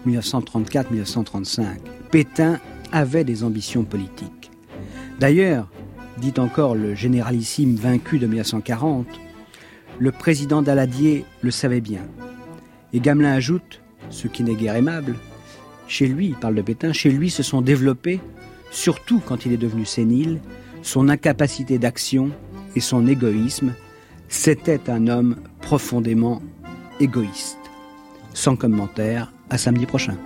1934-1935, 0.07 1.64
Pétain 2.11 2.61
avait 2.93 3.25
des 3.25 3.45
ambitions 3.45 3.85
politiques. 3.85 4.36
D'ailleurs, 5.19 5.69
dit 6.19 6.35
encore 6.39 6.75
le 6.75 6.95
généralissime 6.95 7.75
vaincu 7.77 8.19
de 8.19 8.27
1940, 8.27 9.07
le 9.99 10.12
président 10.12 10.62
Daladier 10.62 11.25
le 11.43 11.51
savait 11.51 11.81
bien. 11.81 12.03
Et 12.93 13.01
Gamelin 13.01 13.33
ajoute, 13.33 13.81
ce 14.11 14.29
qui 14.29 14.43
n'est 14.43 14.55
guère 14.55 14.77
aimable, 14.77 15.17
chez 15.89 16.07
lui, 16.07 16.27
il 16.27 16.35
parle 16.35 16.55
de 16.55 16.62
Pétain, 16.62 16.93
chez 16.93 17.11
lui 17.11 17.31
se 17.31 17.43
sont 17.43 17.62
développés, 17.62 18.21
surtout 18.71 19.21
quand 19.25 19.47
il 19.47 19.53
est 19.53 19.59
devenu 19.59 19.85
sénile, 19.85 20.41
son 20.83 21.09
incapacité 21.09 21.79
d'action 21.79 22.31
et 22.75 22.81
son 22.81 23.07
égoïsme. 23.07 23.73
C'était 24.29 24.91
un 24.91 25.07
homme 25.07 25.37
profondément 25.61 26.43
égoïste. 27.01 27.59
Sans 28.35 28.57
commentaire, 28.57 29.33
à 29.49 29.59
samedi 29.59 29.87
prochain. 29.87 30.17